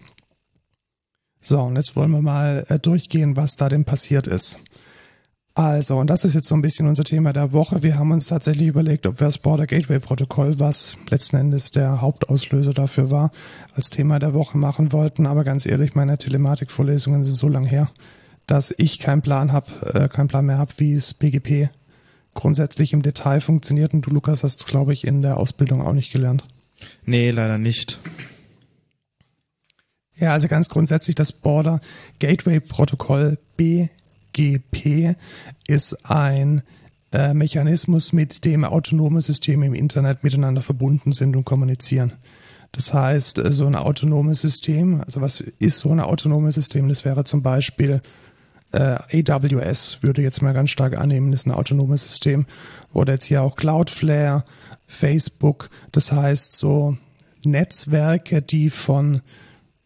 [1.40, 4.58] So, und jetzt wollen wir mal äh, durchgehen, was da denn passiert ist.
[5.54, 7.82] Also, und das ist jetzt so ein bisschen unser Thema der Woche.
[7.82, 12.00] Wir haben uns tatsächlich überlegt, ob wir das Border Gateway Protokoll, was letzten Endes der
[12.00, 13.32] Hauptauslöser dafür war,
[13.74, 15.26] als Thema der Woche machen wollten.
[15.26, 17.90] Aber ganz ehrlich, meine Telematikvorlesungen sind so lang her,
[18.46, 21.70] dass ich keinen Plan habe, äh, keinen Plan mehr habe, wie es BGP
[22.34, 23.92] grundsätzlich im Detail funktioniert.
[23.92, 26.46] Und du, Lukas, hast es, glaube ich, in der Ausbildung auch nicht gelernt.
[27.04, 27.98] Nee, leider nicht.
[30.16, 31.80] Ja, also ganz grundsätzlich das Border
[32.18, 33.38] Gateway Protokoll
[34.32, 35.16] BGP
[35.66, 36.62] ist ein
[37.12, 42.12] äh, Mechanismus, mit dem autonome Systeme im Internet miteinander verbunden sind und kommunizieren.
[42.72, 46.88] Das heißt, äh, so ein autonomes System, also was ist so ein autonomes System?
[46.88, 48.00] Das wäre zum Beispiel
[48.72, 52.46] äh, AWS, würde jetzt mal ganz stark annehmen, ist ein autonomes System.
[52.92, 54.44] Oder jetzt hier auch Cloudflare,
[54.86, 56.96] Facebook, das heißt so
[57.44, 59.22] Netzwerke, die von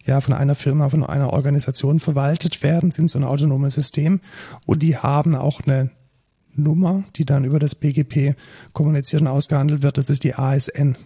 [0.05, 4.21] ja, von einer Firma, von einer Organisation verwaltet werden, sind so ein autonomes System
[4.67, 5.91] und die haben auch eine
[6.55, 8.37] Nummer, die dann über das BGP
[8.73, 9.99] kommuniziert und ausgehandelt wird.
[9.99, 10.97] Das ist die ASN.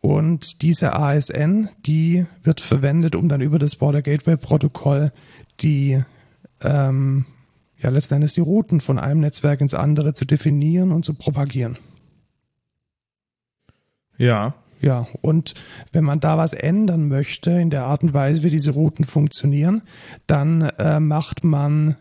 [0.00, 5.12] Und diese ASN, die wird verwendet, um dann über das Border Gateway Protokoll
[5.60, 6.02] die,
[6.62, 7.26] ähm,
[7.78, 11.78] ja, letzten die Routen von einem Netzwerk ins andere zu definieren und zu propagieren.
[14.18, 15.54] Ja, ja, und
[15.92, 19.82] wenn man da was ändern möchte in der Art und Weise, wie diese Routen funktionieren,
[20.26, 21.96] dann äh, macht man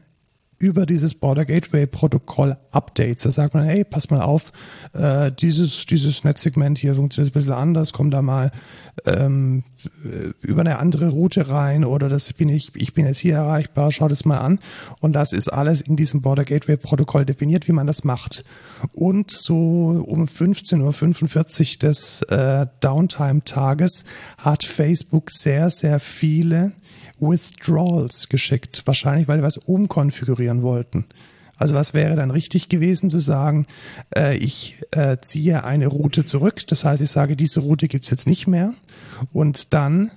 [0.59, 3.23] über dieses Border Gateway Protokoll Updates.
[3.23, 4.51] Da sagt man, hey, pass mal auf,
[4.93, 8.51] äh, dieses, dieses Netzsegment hier funktioniert ein bisschen anders, komm da mal
[9.05, 9.63] ähm,
[10.41, 14.07] über eine andere Route rein oder das bin ich, ich bin jetzt hier erreichbar, schau
[14.07, 14.59] das mal an.
[14.99, 18.43] Und das ist alles in diesem Border Gateway Protokoll definiert, wie man das macht.
[18.93, 24.05] Und so um 15.45 Uhr des äh, Downtime-Tages
[24.37, 26.73] hat Facebook sehr, sehr viele
[27.19, 28.83] Withdrawals geschickt.
[28.85, 31.05] Wahrscheinlich, weil wir was umkonfigurieren wollten.
[31.57, 33.65] Also was wäre dann richtig gewesen zu sagen,
[34.15, 36.67] äh, ich äh, ziehe eine Route zurück.
[36.67, 38.73] Das heißt, ich sage, diese Route gibt's jetzt nicht mehr.
[39.33, 40.11] Und dann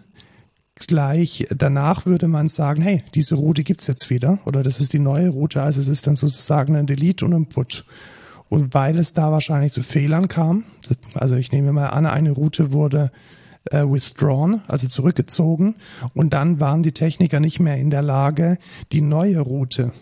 [0.74, 4.38] gleich danach würde man sagen, hey, diese Route gibt's jetzt wieder.
[4.44, 5.62] Oder das ist die neue Route.
[5.62, 7.86] Also es ist dann sozusagen ein Delete und ein Put.
[8.50, 10.64] Und weil es da wahrscheinlich zu Fehlern kam,
[11.14, 13.12] also ich nehme mal an, eine Route wurde
[13.70, 15.76] äh, withdrawn, also zurückgezogen.
[16.14, 18.58] Und dann waren die Techniker nicht mehr in der Lage,
[18.92, 19.92] die neue Route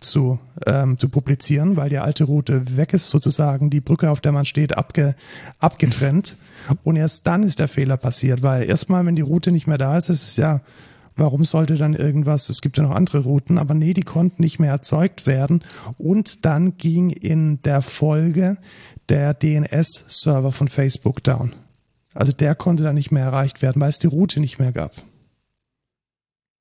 [0.00, 4.32] zu, ähm, zu publizieren, weil die alte Route weg ist, sozusagen die Brücke, auf der
[4.32, 5.14] man steht, abge,
[5.58, 6.36] abgetrennt.
[6.84, 9.96] Und erst dann ist der Fehler passiert, weil erstmal, wenn die Route nicht mehr da
[9.96, 10.62] ist, ist es ja,
[11.16, 14.58] warum sollte dann irgendwas, es gibt ja noch andere Routen, aber nee, die konnten nicht
[14.58, 15.62] mehr erzeugt werden.
[15.98, 18.56] Und dann ging in der Folge
[19.08, 21.52] der DNS-Server von Facebook down.
[22.14, 24.92] Also der konnte dann nicht mehr erreicht werden, weil es die Route nicht mehr gab.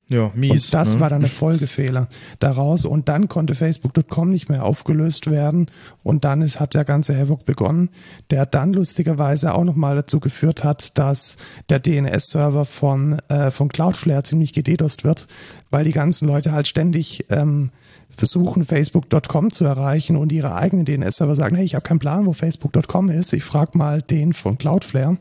[0.09, 0.65] Ja, mies.
[0.65, 1.01] Und das ne?
[1.01, 2.07] war dann der Folgefehler
[2.39, 2.85] daraus.
[2.85, 5.69] Und dann konnte Facebook.com nicht mehr aufgelöst werden.
[6.03, 7.89] Und dann ist, hat der ganze Havoc begonnen,
[8.31, 11.37] der dann lustigerweise auch nochmal dazu geführt hat, dass
[11.69, 15.27] der DNS-Server von, äh, von Cloudflare ziemlich gededost wird,
[15.69, 17.69] weil die ganzen Leute halt ständig ähm,
[18.09, 22.33] versuchen, Facebook.com zu erreichen und ihre eigenen DNS-Server sagen, hey, ich habe keinen Plan, wo
[22.33, 23.31] Facebook.com ist.
[23.33, 25.17] Ich frage mal den von Cloudflare.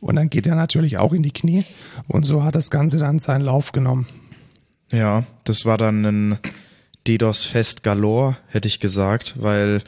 [0.00, 1.64] Und dann geht er natürlich auch in die Knie.
[2.08, 4.06] Und so hat das Ganze dann seinen Lauf genommen.
[4.92, 6.38] Ja, das war dann ein
[7.06, 9.82] DDoS-Fest galore, hätte ich gesagt, weil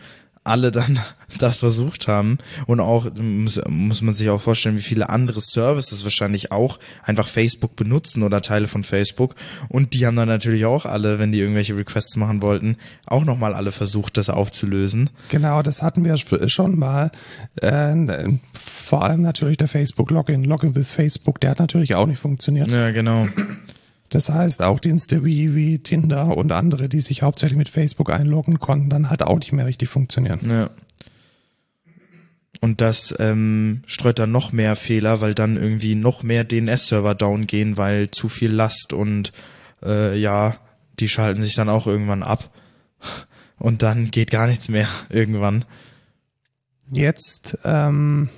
[0.49, 0.99] alle dann
[1.39, 6.05] das versucht haben und auch muss, muss man sich auch vorstellen, wie viele andere Services
[6.05, 9.35] wahrscheinlich auch einfach Facebook benutzen oder Teile von Facebook
[9.69, 12.77] und die haben dann natürlich auch alle, wenn die irgendwelche Requests machen wollten,
[13.07, 15.11] auch nochmal alle versucht, das aufzulösen.
[15.29, 16.17] Genau, das hatten wir
[16.49, 17.11] schon mal.
[17.57, 22.19] Äh, vor allem natürlich der Facebook Login, Login with Facebook, der hat natürlich auch nicht
[22.19, 22.73] funktioniert.
[22.73, 23.27] Ja, genau.
[24.09, 28.59] Das heißt, auch Dienste wie, wie Tinder und andere, die sich hauptsächlich mit Facebook einloggen
[28.59, 30.41] konnten, dann halt auch nicht mehr richtig funktionieren.
[30.49, 30.71] Ja.
[32.61, 37.47] Und das ähm, streut dann noch mehr Fehler, weil dann irgendwie noch mehr DNS-Server down
[37.47, 39.33] gehen, weil zu viel Last und
[39.83, 40.57] äh, ja,
[40.99, 42.51] die schalten sich dann auch irgendwann ab.
[43.59, 45.65] Und dann geht gar nichts mehr irgendwann.
[46.91, 48.31] Jetzt, ähm,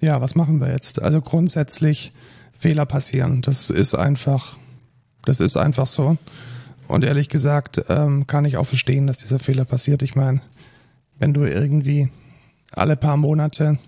[0.00, 1.00] ja, was machen wir jetzt?
[1.00, 2.12] Also grundsätzlich
[2.58, 3.42] Fehler passieren.
[3.42, 4.56] Das ist einfach
[5.26, 6.16] das ist einfach so.
[6.88, 10.02] Und ehrlich gesagt ähm, kann ich auch verstehen, dass dieser Fehler passiert.
[10.02, 10.40] Ich meine,
[11.18, 12.10] wenn du irgendwie
[12.72, 13.78] alle paar Monate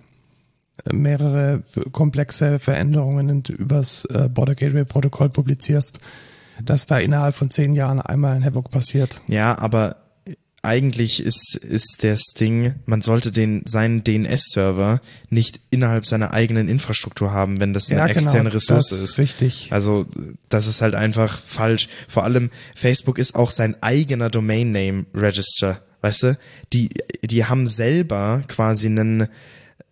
[0.84, 1.62] äh, mehrere
[1.92, 6.00] komplexe Veränderungen übers äh, Border Gateway Protokoll publizierst,
[6.64, 9.22] dass da innerhalb von zehn Jahren einmal ein Havoc passiert.
[9.28, 9.96] Ja, aber
[10.62, 15.00] eigentlich ist, ist das Ding, man sollte den, seinen DNS-Server
[15.30, 19.10] nicht innerhalb seiner eigenen Infrastruktur haben, wenn das eine Ja, genau, externe Ressource das ist.
[19.10, 19.68] ist richtig.
[19.70, 20.06] Also,
[20.48, 21.88] das ist halt einfach falsch.
[22.08, 25.80] Vor allem, Facebook ist auch sein eigener Domain Name Register.
[26.00, 26.38] Weißt du?
[26.72, 26.90] Die,
[27.22, 29.28] die haben selber quasi einen,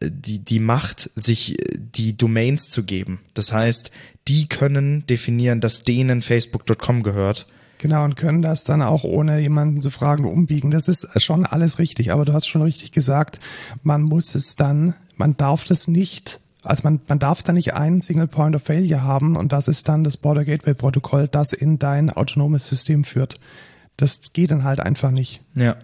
[0.01, 3.21] die, die Macht, sich die Domains zu geben.
[3.35, 3.91] Das heißt,
[4.29, 7.47] die können definieren, dass denen Facebook.com gehört.
[7.79, 10.71] Genau, und können das dann auch ohne jemanden zu fragen umbiegen.
[10.71, 13.41] Das ist schon alles richtig, aber du hast schon richtig gesagt,
[13.83, 18.03] man muss es dann, man darf das nicht, also man, man darf da nicht einen
[18.03, 21.79] Single Point of Failure haben und das ist dann das Border Gateway Protokoll, das in
[21.79, 23.39] dein autonomes System führt.
[23.97, 25.43] Das geht dann halt einfach nicht.
[25.55, 25.77] Ja.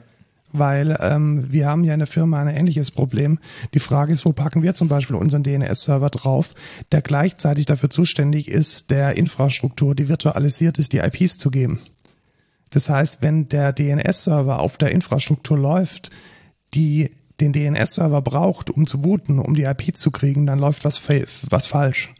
[0.53, 3.39] Weil ähm, wir haben ja in der Firma ein ähnliches Problem.
[3.75, 6.55] Die Frage ist, wo packen wir zum Beispiel unseren DNS-Server drauf,
[6.93, 11.81] der gleichzeitig dafür zuständig ist, der Infrastruktur, die virtualisiert ist, die IPs zu geben.
[12.71, 16.11] Das heißt, wenn der DNS-Server auf der Infrastruktur läuft,
[16.75, 21.03] die den DNS-Server braucht, um zu booten, um die IP zu kriegen, dann läuft was,
[21.49, 22.11] was falsch.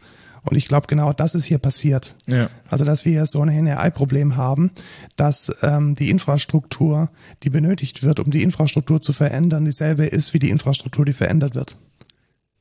[0.43, 2.15] Und ich glaube, genau das ist hier passiert.
[2.27, 2.49] Ja.
[2.69, 4.71] Also, dass wir hier so ein NRI-Problem haben,
[5.15, 7.09] dass ähm, die Infrastruktur,
[7.43, 11.55] die benötigt wird, um die Infrastruktur zu verändern, dieselbe ist wie die Infrastruktur, die verändert
[11.55, 11.77] wird.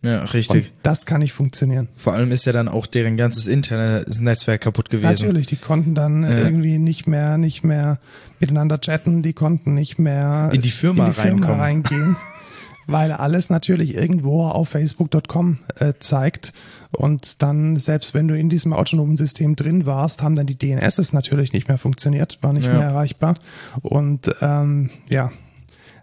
[0.04, 0.72] Ja, Und richtig.
[0.82, 1.88] das kann nicht funktionieren.
[1.94, 5.26] Vor allem ist ja dann auch deren ganzes internes Netzwerk kaputt gewesen.
[5.26, 8.00] Natürlich, die konnten dann irgendwie nicht mehr, nicht mehr
[8.40, 11.60] miteinander chatten, die konnten nicht mehr In die Firma in die Firma reinkommen.
[11.60, 12.16] reingehen,
[12.86, 16.52] weil alles natürlich irgendwo auf Facebook.com äh, zeigt
[16.90, 21.12] und dann selbst wenn du in diesem autonomen System drin warst, haben dann die DNSs
[21.12, 22.74] natürlich nicht mehr funktioniert, war nicht Ja.
[22.74, 23.34] mehr erreichbar
[23.82, 25.30] und ähm, ja.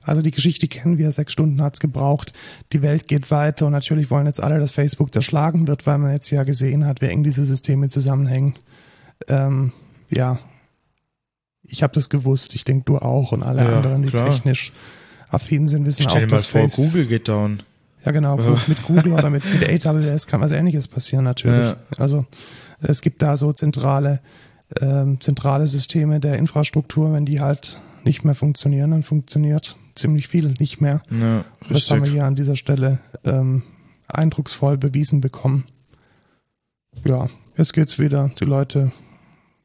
[0.01, 2.33] Also die Geschichte kennen wir, sechs Stunden hat's gebraucht,
[2.73, 6.13] die Welt geht weiter und natürlich wollen jetzt alle, dass Facebook zerschlagen wird, weil man
[6.13, 8.55] jetzt ja gesehen hat, wie eng diese Systeme zusammenhängen.
[9.27, 9.71] Ähm,
[10.09, 10.39] ja,
[11.61, 14.31] ich habe das gewusst, ich denke du auch und alle Ja, anderen, die klar.
[14.31, 14.71] technisch
[15.29, 17.63] affin sind, wissen Stell auch, dir mal dass vor, Facebook, Google geht down.
[18.05, 21.69] ja genau, mit Google oder mit, mit AWS kann was ähnliches passieren natürlich.
[21.69, 21.77] Ja.
[21.97, 22.25] Also
[22.81, 24.21] es gibt da so zentrale,
[24.79, 30.55] ähm, zentrale Systeme der Infrastruktur, wenn die halt nicht mehr funktionieren, dann funktioniert ziemlich viel
[30.59, 31.01] nicht mehr.
[31.11, 33.63] Ja, Das haben wir hier an dieser Stelle ähm,
[34.07, 35.65] eindrucksvoll bewiesen bekommen.
[37.05, 37.27] Ja,
[37.57, 38.31] jetzt geht's wieder.
[38.39, 38.91] Die Leute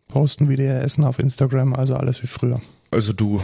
[0.09, 2.61] posten wieder ihr Essen auf Instagram, also alles wie früher.
[2.91, 3.41] Also du.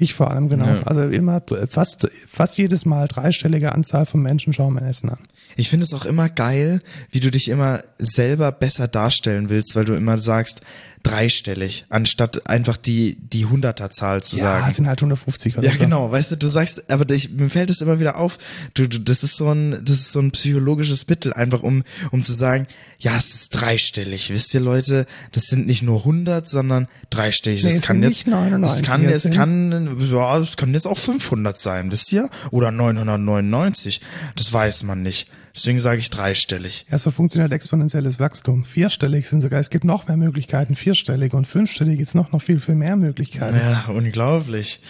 [0.00, 0.66] Ich vor allem, genau.
[0.66, 0.82] Ja.
[0.84, 5.18] Also immer fast, fast jedes Mal dreistellige Anzahl von Menschen schauen mein Essen an.
[5.56, 6.80] Ich finde es auch immer geil,
[7.10, 10.60] wie du dich immer selber besser darstellen willst, weil du immer sagst
[11.02, 14.64] dreistellig, anstatt einfach die die Hunderterzahl zu Ja, sagen.
[14.68, 15.78] es sind halt 150 oder Ja, so.
[15.80, 18.38] genau, weißt du, du sagst, aber ich, mir fällt es immer wieder auf,
[18.74, 22.22] du, du, das ist so ein, das ist so ein psychologisches Mittel, einfach um, um
[22.22, 22.66] zu sagen,
[22.98, 27.70] ja, es ist dreistellig, wisst ihr Leute, das sind nicht nur 100, sondern dreistellig, Nee,
[27.70, 30.98] das es kann jetzt, nicht 99, es kann, es kann, ja, es kann jetzt auch
[30.98, 34.00] 500 sein, wisst ihr, oder 999,
[34.36, 35.28] das weiß man nicht,
[35.58, 36.86] deswegen sage ich dreistellig.
[36.90, 38.64] Ja, so funktioniert exponentielles Wachstum.
[38.64, 42.60] Vierstellig sind sogar, es gibt noch mehr Möglichkeiten, vierstellig und fünfstellig gibt's noch, noch viel,
[42.60, 43.56] viel mehr Möglichkeiten.
[43.56, 44.80] Ja, unglaublich.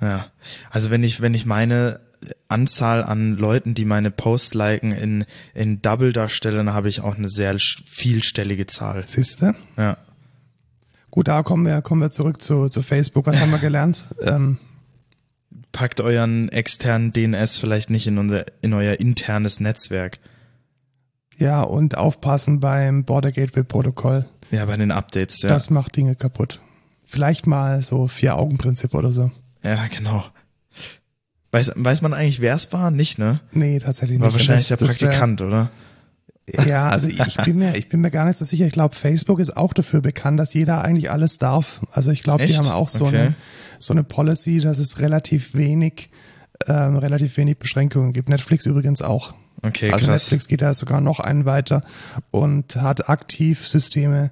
[0.00, 0.26] Ja,
[0.70, 2.00] also wenn ich, wenn ich meine
[2.48, 5.24] Anzahl an Leuten, die meine Posts liken, in,
[5.54, 9.06] in Double darstelle, dann habe ich auch eine sehr vielstellige Zahl.
[9.06, 9.54] Siehste?
[9.76, 9.96] Ja.
[11.10, 13.26] Gut, da kommen wir, kommen wir zurück zu, zu Facebook.
[13.26, 14.06] Was haben wir gelernt?
[14.22, 14.58] Ähm,
[15.72, 20.18] Packt euren externen DNS vielleicht nicht in unser, in euer internes Netzwerk.
[21.38, 24.26] ja, und aufpassen beim Border Gateway Protokoll.
[24.50, 25.48] Ja, bei den Updates, ja.
[25.48, 26.60] Das macht Dinge kaputt.
[27.04, 29.30] Vielleicht mal so Vier-Augen-Prinzip oder so.
[29.62, 30.24] ja, genau.
[31.50, 32.90] Weiß, weiß man eigentlich, wer es war?
[32.90, 33.40] Nicht, ne?
[33.52, 34.34] Nee, tatsächlich War nicht.
[34.36, 35.70] wahrscheinlich Das- der das wär- Praktikant, oder?
[36.66, 38.66] Ja, also ich bin mir, ich bin mir gar nicht so sicher.
[38.66, 41.80] Ich glaube, Facebook ist auch dafür bekannt, dass jeder eigentlich alles darf.
[41.90, 43.16] Also ich glaube, die haben auch so Okay.
[43.18, 43.34] eine
[43.78, 46.10] so eine Policy, dass es relativ wenig
[46.68, 48.28] ähm, relativ wenig Beschränkungen gibt.
[48.28, 49.34] Netflix übrigens auch.
[49.62, 50.22] Okay, also krass.
[50.24, 51.82] Netflix geht da sogar noch einen weiter
[52.30, 54.30] und hat aktiv Systeme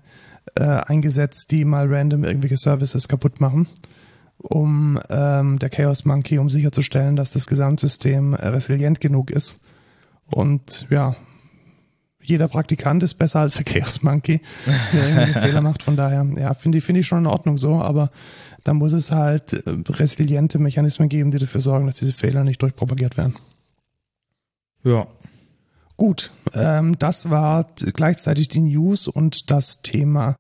[0.55, 3.69] äh, eingesetzt, die mal random irgendwelche Services kaputt machen,
[4.39, 9.59] um ähm, der Chaos Monkey, um sicherzustellen, dass das Gesamtsystem äh, resilient genug ist.
[10.27, 11.17] Und ja,
[12.31, 14.41] jeder Praktikant ist besser als der Chaos Monkey,
[14.93, 15.83] der irgendwie Fehler macht.
[15.83, 18.11] Von daher, ja, finde ich, finde ich schon in Ordnung so, aber
[18.65, 22.63] da muss es halt äh, resiliente Mechanismen geben, die dafür sorgen, dass diese Fehler nicht
[22.63, 23.37] durchpropagiert werden.
[24.85, 25.07] Ja.
[25.97, 30.37] Gut, ähm, das war gleichzeitig die News und das Thema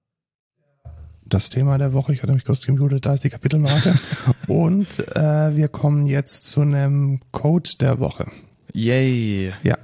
[1.26, 2.12] das Thema der Woche.
[2.12, 3.94] Ich hatte mich kurz gemutet, da ist die Kapitelmarke.
[4.48, 8.26] und äh, wir kommen jetzt zu einem Code der Woche.
[8.72, 9.52] Yay.
[9.62, 9.78] Ja,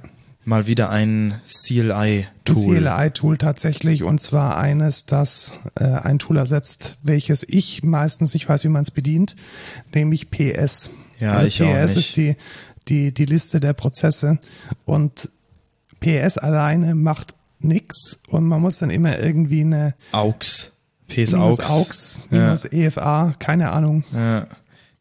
[0.47, 2.77] Mal wieder ein CLI Tool.
[2.77, 8.63] CLI-Tool tatsächlich und zwar eines, das äh, ein Tool ersetzt, welches ich meistens nicht weiß,
[8.63, 9.35] wie man es bedient,
[9.93, 10.89] nämlich PS.
[11.19, 11.97] Ja, also ich PS auch nicht.
[11.97, 12.37] ist die,
[12.87, 14.39] die, die Liste der Prozesse
[14.85, 15.29] und
[15.99, 20.71] PS alleine macht nix und man muss dann immer irgendwie eine AUX.
[21.09, 21.69] PS minus AUX.
[21.69, 24.05] AUX, minus EFA, keine Ahnung.
[24.13, 24.47] Ja,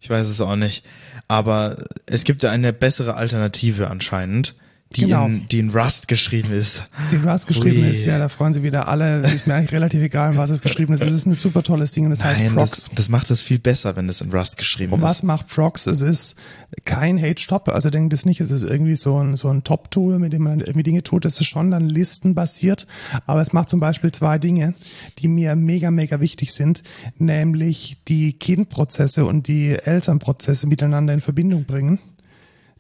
[0.00, 0.84] ich weiß es auch nicht.
[1.28, 1.76] Aber
[2.06, 4.56] es gibt ja eine bessere Alternative anscheinend,
[4.94, 5.26] die, Genau.
[5.26, 6.84] in, die in Rust geschrieben ist.
[7.10, 7.90] Die Rust geschrieben Ui.
[7.90, 9.20] ist, ja, da freuen sie wieder alle.
[9.32, 11.02] Ist mir eigentlich relativ egal, was es geschrieben ist.
[11.02, 12.70] Es ist ein super tolles Ding und es heißt Nein, Prox.
[12.70, 15.04] das, das macht es viel besser, wenn es in Rust geschrieben Und ist.
[15.04, 15.86] was macht Prox?
[15.86, 16.36] Es ist
[16.84, 20.32] kein Hate-Stop, also denkt es nicht, es ist irgendwie so ein, so ein Top-Tool, mit
[20.32, 21.24] dem man irgendwie Dinge tut.
[21.24, 22.86] Es ist schon dann listenbasiert,
[23.26, 24.74] aber es macht zum Beispiel zwei Dinge,
[25.18, 26.82] die mir mega, mega wichtig sind,
[27.18, 31.98] nämlich die Kindprozesse und die Elternprozesse miteinander in Verbindung bringen.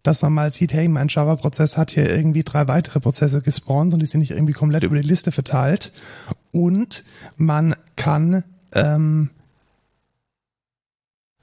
[0.06, 4.00] Dass man mal sieht, hey, mein Java-Prozess hat hier irgendwie drei weitere Prozesse gespawnt und
[4.00, 5.92] die sind nicht irgendwie komplett über die Liste verteilt.
[6.52, 7.04] Und
[7.36, 9.30] man kann ähm,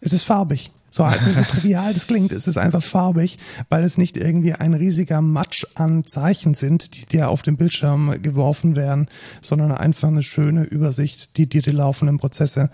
[0.03, 0.71] es ist farbig.
[0.91, 3.39] So, also es ist trivial, das klingt, es ist einfach farbig,
[3.69, 8.21] weil es nicht irgendwie ein riesiger Matsch an Zeichen sind, die dir auf dem Bildschirm
[8.21, 9.07] geworfen werden,
[9.41, 12.69] sondern einfach eine schöne Übersicht, die dir die laufenden Prozesse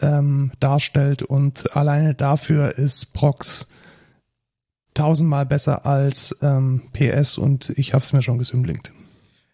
[0.00, 1.22] ähm, darstellt.
[1.22, 3.68] Und alleine dafür ist Prox
[4.94, 8.92] tausendmal besser als ähm, PS und ich habe es mir schon gesümmlingt.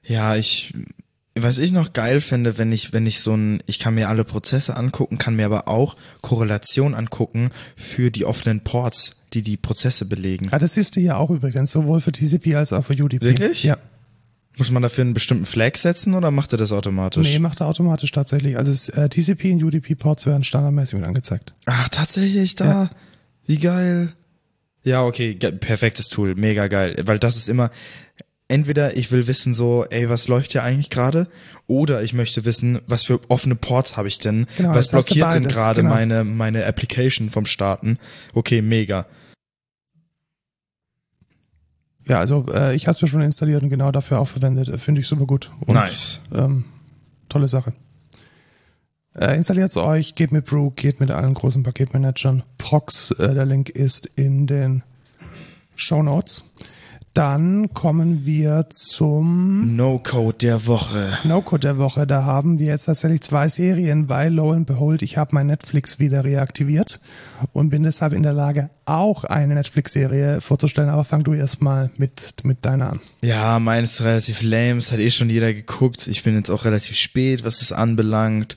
[0.05, 0.75] Ja, ich,
[1.35, 4.25] was ich noch geil finde, wenn ich, wenn ich so ein, ich kann mir alle
[4.25, 10.07] Prozesse angucken, kann mir aber auch Korrelation angucken für die offenen Ports, die die Prozesse
[10.07, 10.49] belegen.
[10.51, 13.25] Ja, das siehst du ja auch übrigens, sowohl für TCP als auch für UDP.
[13.25, 13.63] Wirklich?
[13.63, 13.79] Ja.
[14.57, 17.25] Muss man dafür einen bestimmten Flag setzen oder macht er das automatisch?
[17.25, 18.57] Nee, macht er automatisch tatsächlich.
[18.57, 21.55] Also es, äh, TCP und UDP-Ports werden standardmäßig mit angezeigt.
[21.67, 22.65] Ach, tatsächlich da?
[22.65, 22.91] Ja.
[23.47, 24.13] Wie geil.
[24.89, 26.97] Ja, okay, perfektes Tool, mega geil.
[27.05, 27.71] Weil das ist immer,
[28.49, 31.29] entweder ich will wissen so, ey, was läuft hier eigentlich gerade?
[31.67, 34.47] Oder ich möchte wissen, was für offene Ports habe ich denn?
[34.57, 35.95] Genau, was blockiert denn gerade genau.
[35.95, 37.99] meine, meine Application vom Starten?
[38.33, 39.07] Okay, mega.
[42.07, 44.71] Ja, also äh, ich habe es mir schon installiert und genau dafür auch verwendet.
[44.71, 45.51] Äh, Finde ich super gut.
[45.67, 46.23] Und, Nice.
[46.35, 46.65] Ähm,
[47.29, 47.75] tolle Sache.
[49.21, 52.45] Äh, installiert euch, geht mit Brew, geht mit allen großen Paketmanagern.
[52.57, 54.85] Prox, äh, der Link ist in den
[55.75, 56.45] Show Notes.
[57.15, 61.19] Dann kommen wir zum No-Code der Woche.
[61.25, 62.07] No-Code der Woche.
[62.07, 65.99] Da haben wir jetzt tatsächlich zwei Serien, weil lo and behold, ich habe mein Netflix
[65.99, 67.01] wieder reaktiviert
[67.53, 70.91] und bin deshalb in der Lage, auch eine Netflix-Serie vorzustellen.
[70.91, 73.01] Aber fang du erstmal mit, mit deiner an.
[73.23, 76.07] Ja, meins ist relativ lame, es hat eh schon jeder geguckt.
[76.07, 78.57] Ich bin jetzt auch relativ spät, was es anbelangt.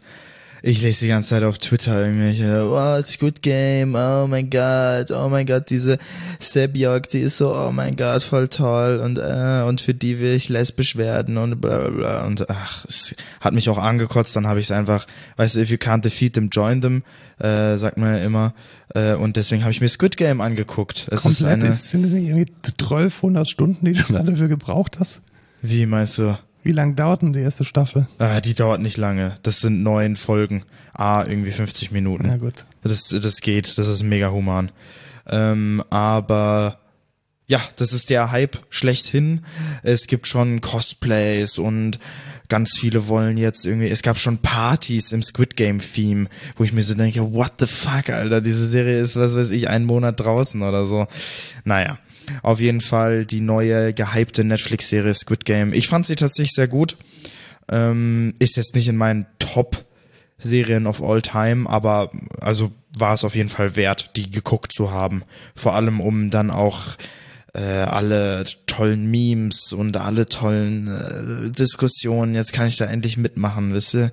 [0.64, 5.28] Ich lese die ganze Zeit auf Twitter irgendwelche, oh, Squid Game, oh mein Gott, oh
[5.28, 5.97] mein Gott, diese
[6.39, 10.34] Sebjok, die ist so, oh mein Gott, voll toll und äh, und für die will
[10.34, 14.45] ich lesbisch werden und bla bla bla und ach, es hat mich auch angekotzt, dann
[14.45, 15.07] habe ich es einfach,
[15.38, 17.03] weißt du, if you can't defeat them, join them,
[17.39, 18.53] äh, sagt man ja immer
[18.93, 21.07] äh, und deswegen habe ich mir Squid Game angeguckt.
[21.09, 24.99] Es ist Komplett eine, ist, sind es nicht irgendwie 1200 Stunden, die du dafür gebraucht
[24.99, 25.22] hast?
[25.62, 26.38] wie meinst du?
[26.64, 28.07] Wie lang dauert denn die erste Staffel?
[28.20, 29.36] Ah, die dauert nicht lange.
[29.43, 30.64] Das sind neun Folgen.
[30.93, 32.28] Ah, irgendwie 50 Minuten.
[32.28, 32.66] Na gut.
[32.84, 33.78] Das, das geht.
[33.78, 34.72] Das ist mega human.
[35.28, 36.78] Ähm, aber
[37.47, 39.41] ja, das ist der Hype schlechthin.
[39.84, 41.99] Es gibt schon Cosplays und
[42.47, 46.72] ganz viele wollen jetzt irgendwie, es gab schon Partys im Squid Game Theme, wo ich
[46.72, 50.20] mir so denke, what the fuck, Alter, diese Serie ist, was weiß ich, einen Monat
[50.20, 51.07] draußen oder so.
[51.66, 51.97] Naja,
[52.44, 55.74] auf jeden Fall die neue gehypte Netflix-Serie Squid Game.
[55.74, 56.98] Ich fand sie tatsächlich sehr gut.
[57.72, 59.86] Ähm, ist jetzt nicht in meinen Top
[60.38, 64.92] Serien of all time, aber also war es auf jeden Fall wert, die geguckt zu
[64.92, 65.24] haben.
[65.56, 66.80] Vor allem um dann auch
[67.54, 72.34] äh, alle tollen Memes und alle tollen äh, Diskussionen.
[72.34, 74.12] Jetzt kann ich da endlich mitmachen, wisst ihr?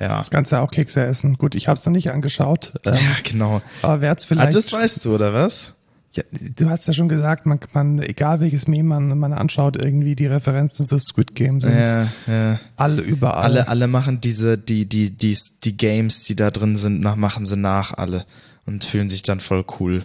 [0.00, 0.18] Ja.
[0.18, 1.38] Das Ganze auch Kekse essen.
[1.38, 2.74] Gut, ich habe es noch nicht angeschaut.
[2.84, 3.62] Ähm, Ja, genau.
[3.82, 4.54] aber wär's Ah, vielleicht.
[4.54, 5.74] das weißt du, oder was?
[6.14, 10.14] Ja, du hast ja schon gesagt, man, man, egal welches Meme man, man anschaut, irgendwie
[10.14, 12.60] die Referenzen zu Squid Game sind Ja, ja.
[12.76, 13.44] alle überall.
[13.44, 17.46] Alle, alle machen diese, die, die, die, die Games, die da drin sind, nach, machen
[17.46, 18.26] sie nach alle
[18.66, 20.04] und fühlen sich dann voll cool.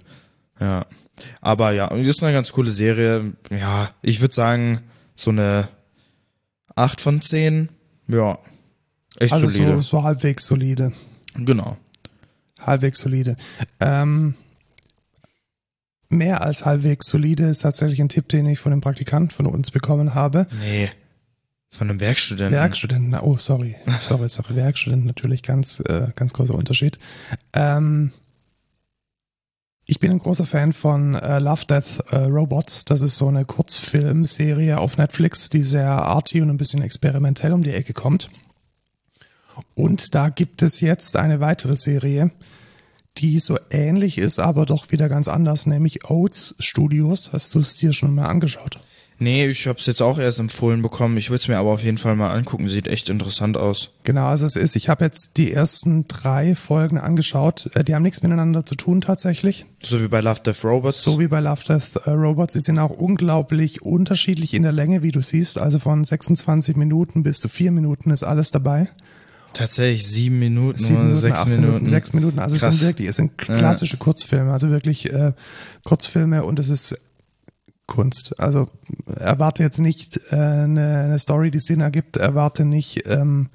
[0.60, 0.86] Ja.
[1.42, 3.34] Aber ja, ist eine ganz coole Serie.
[3.50, 4.82] Ja, ich würde sagen,
[5.14, 5.68] so eine
[6.76, 7.70] 8 von 10.
[8.08, 8.38] Ja.
[9.20, 9.76] Echt also solide.
[9.76, 10.94] so, so halbwegs solide.
[11.36, 11.76] Genau.
[12.60, 13.36] Halbwegs solide.
[13.80, 14.36] Ähm,
[16.10, 19.72] mehr als halbwegs solide ist tatsächlich ein Tipp, den ich von dem Praktikanten von uns
[19.72, 20.48] bekommen habe.
[20.60, 20.90] Nee.
[21.70, 22.54] Von einem Werkstudenten.
[22.54, 26.98] Werkstudenten, oh, sorry, sorry, sorry, Werkstudenten, natürlich ganz, äh, ganz großer Unterschied.
[27.54, 28.12] Ähm,
[29.90, 32.84] Ich bin ein großer Fan von äh, Love, Death, äh, Robots.
[32.84, 37.64] Das ist so eine Kurzfilmserie auf Netflix, die sehr arty und ein bisschen experimentell um
[37.64, 38.30] die Ecke kommt.
[39.76, 42.32] Und da gibt es jetzt eine weitere Serie,
[43.18, 47.32] die so ähnlich ist, aber doch wieder ganz anders, nämlich Oats Studios.
[47.34, 48.80] Hast du es dir schon mal angeschaut?
[49.20, 51.18] Nee, ich habe es jetzt auch erst empfohlen bekommen.
[51.18, 52.70] Ich würde es mir aber auf jeden Fall mal angucken.
[52.70, 53.90] Sieht echt interessant aus.
[54.04, 57.72] Genau, also es ist, ich habe jetzt die ersten drei Folgen angeschaut.
[57.74, 59.66] Äh, Die haben nichts miteinander zu tun tatsächlich.
[59.82, 61.04] So wie bei Love Death Robots.
[61.04, 62.54] So wie bei Love Death äh, Robots.
[62.54, 65.58] Sie sind auch unglaublich unterschiedlich in der Länge, wie du siehst.
[65.58, 68.88] Also von 26 Minuten bis zu vier Minuten ist alles dabei.
[69.54, 71.88] Tatsächlich sieben Minuten Sieben Minuten, sechs acht Minuten.
[71.88, 72.40] Sechs Minuten.
[72.40, 72.80] Also es Krass.
[72.80, 74.52] sind wirklich, es sind klassische Kurzfilme.
[74.52, 75.34] Also wirklich äh,
[75.84, 77.00] Kurzfilme und es ist
[77.88, 78.40] Kunst.
[78.40, 78.70] Also
[79.16, 82.18] erwarte jetzt nicht äh, eine, eine Story, die Sinn ergibt.
[82.18, 83.50] Erwarte nicht ähm,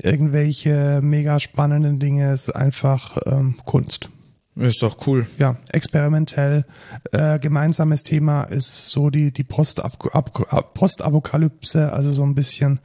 [0.00, 2.30] irgendwelche mega spannenden Dinge.
[2.30, 4.10] Es ist einfach ähm, Kunst.
[4.56, 5.26] Ist doch cool.
[5.38, 6.64] Ja, experimentell.
[7.10, 12.78] Äh, gemeinsames Thema ist so die die Postapokalypse, also so ein bisschen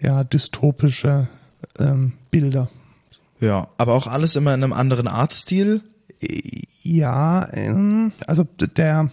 [0.00, 1.28] ja dystopische
[1.78, 2.70] ähm, Bilder.
[3.40, 5.82] Ja, aber auch alles immer in einem anderen Artstil.
[6.82, 7.48] Ja,
[8.26, 8.46] also
[8.76, 9.10] der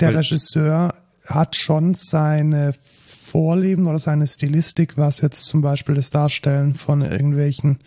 [0.00, 0.94] der Weil- Regisseur
[1.26, 7.78] hat schon seine Vorlieben oder seine Stilistik, was jetzt zum Beispiel das Darstellen von irgendwelchen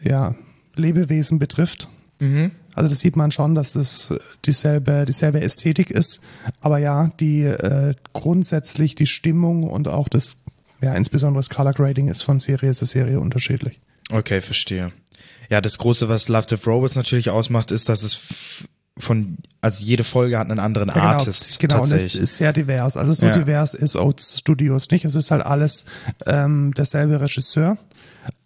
[0.00, 0.34] ja,
[0.74, 1.88] Lebewesen betrifft.
[2.20, 2.52] Mhm.
[2.74, 4.14] Also das sieht man schon, dass das
[4.46, 6.20] dieselbe, dieselbe Ästhetik ist.
[6.60, 10.36] Aber ja, die äh, grundsätzlich die Stimmung und auch das,
[10.80, 13.80] ja, insbesondere das Color Grading ist von Serie zu Serie unterschiedlich.
[14.10, 14.92] Okay, verstehe.
[15.48, 18.66] Ja, das Große, was Love Death Robots natürlich ausmacht, ist, dass es
[18.98, 21.58] von, also jede Folge hat einen anderen Ja, genau, Artist.
[21.58, 22.22] Genau, und es tatsächlich.
[22.22, 22.96] ist sehr divers.
[22.96, 23.32] Also so Ja.
[23.32, 25.04] divers ist Oats Studios nicht.
[25.04, 25.84] Es ist halt alles
[26.26, 27.78] ähm, derselbe Regisseur,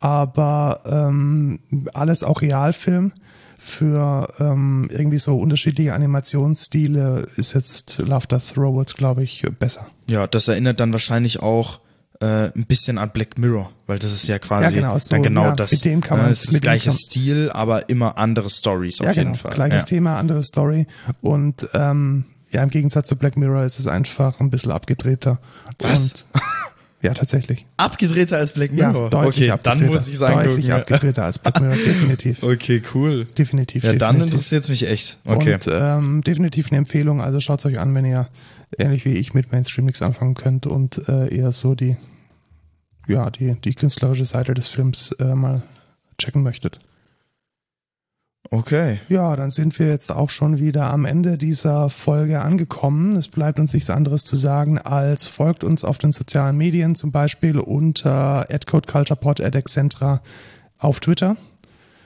[0.00, 1.60] aber ähm,
[1.92, 3.12] alles auch Realfilm.
[3.56, 9.86] Für ähm, irgendwie so unterschiedliche Animationsstile ist jetzt Love Death Robots, glaube ich, besser.
[10.08, 11.80] ja, das erinnert dann wahrscheinlich auch
[12.20, 15.22] äh, ein bisschen an Black Mirror, weil das ist ja quasi Ja, genau, so, dann
[15.22, 15.72] genau ja, das.
[15.72, 19.06] mit dem kann ne, man- es ist gleicher kann- Stil, aber immer andere Stories auf
[19.06, 19.42] ja, jeden genau.
[19.42, 19.54] Fall.
[19.54, 19.86] Gleiches ja.
[19.86, 20.86] Thema, andere Story.
[21.20, 25.40] Und ähm, ja, im Gegensatz zu Black Mirror ist es einfach ein bisschen abgedrehter.
[25.80, 26.00] Was?
[26.12, 26.24] Und,
[27.02, 27.66] ja, tatsächlich.
[27.76, 29.10] Abgedrehter als Black Ja, Mirror.
[29.10, 29.80] deutlich okay, abgedrehter.
[29.80, 32.42] dann muss ich sagen, Deutlich abgedrehter als Black Mirror, definitiv.
[32.42, 33.26] Okay, cool.
[33.36, 33.82] Definitiv.
[33.84, 34.32] Ja, dann definitiv.
[34.34, 35.18] interessiert es mich echt.
[35.26, 35.54] Okay.
[35.54, 37.20] Und ähm, definitiv eine Empfehlung.
[37.20, 38.28] Also schaut euch an, wenn ihr
[38.78, 41.96] ähnlich wie ich mit Mainstream nichts anfangen könnt und äh, eher so die,
[43.06, 45.62] ja, die, die künstlerische Seite des Films äh, mal
[46.18, 46.80] checken möchtet.
[48.50, 49.00] Okay.
[49.08, 53.16] Ja, dann sind wir jetzt auch schon wieder am Ende dieser Folge angekommen.
[53.16, 57.10] Es bleibt uns nichts anderes zu sagen, als folgt uns auf den sozialen Medien, zum
[57.10, 60.20] Beispiel unter @codeculturepod@excentra
[60.78, 61.36] auf Twitter.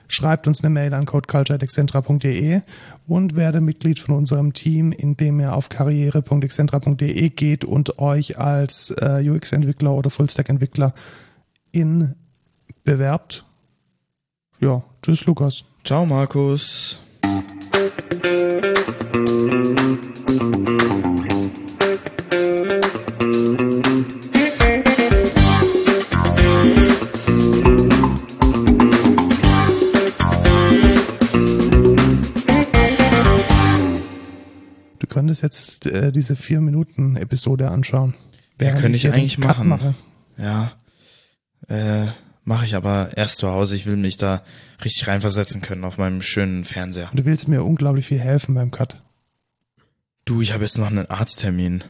[0.08, 2.62] Schreibt uns eine Mail an codeculture.excentra.de
[3.06, 9.22] und werde Mitglied von unserem Team, indem ihr auf karriere.excentra.de geht und euch als äh,
[9.22, 10.94] UX-Entwickler oder Fullstack-Entwickler
[11.72, 12.14] in
[12.84, 13.44] bewerbt.
[14.60, 15.64] Ja, tschüss Lukas.
[15.84, 16.98] Ciao, Markus.
[35.08, 38.14] Du könntest jetzt äh, diese vier Minuten Episode anschauen.
[38.58, 39.68] während könnte ich den eigentlich machen.
[39.68, 39.94] Mache.
[40.36, 40.72] Ja.
[41.66, 42.08] Äh,
[42.44, 43.74] mache ich aber erst zu Hause.
[43.74, 44.42] Ich will mich da
[44.84, 47.08] richtig reinversetzen können auf meinem schönen Fernseher.
[47.10, 49.02] Und du willst mir unglaublich viel helfen beim Cut.
[50.26, 51.84] Du, ich habe jetzt noch einen Arzttermin.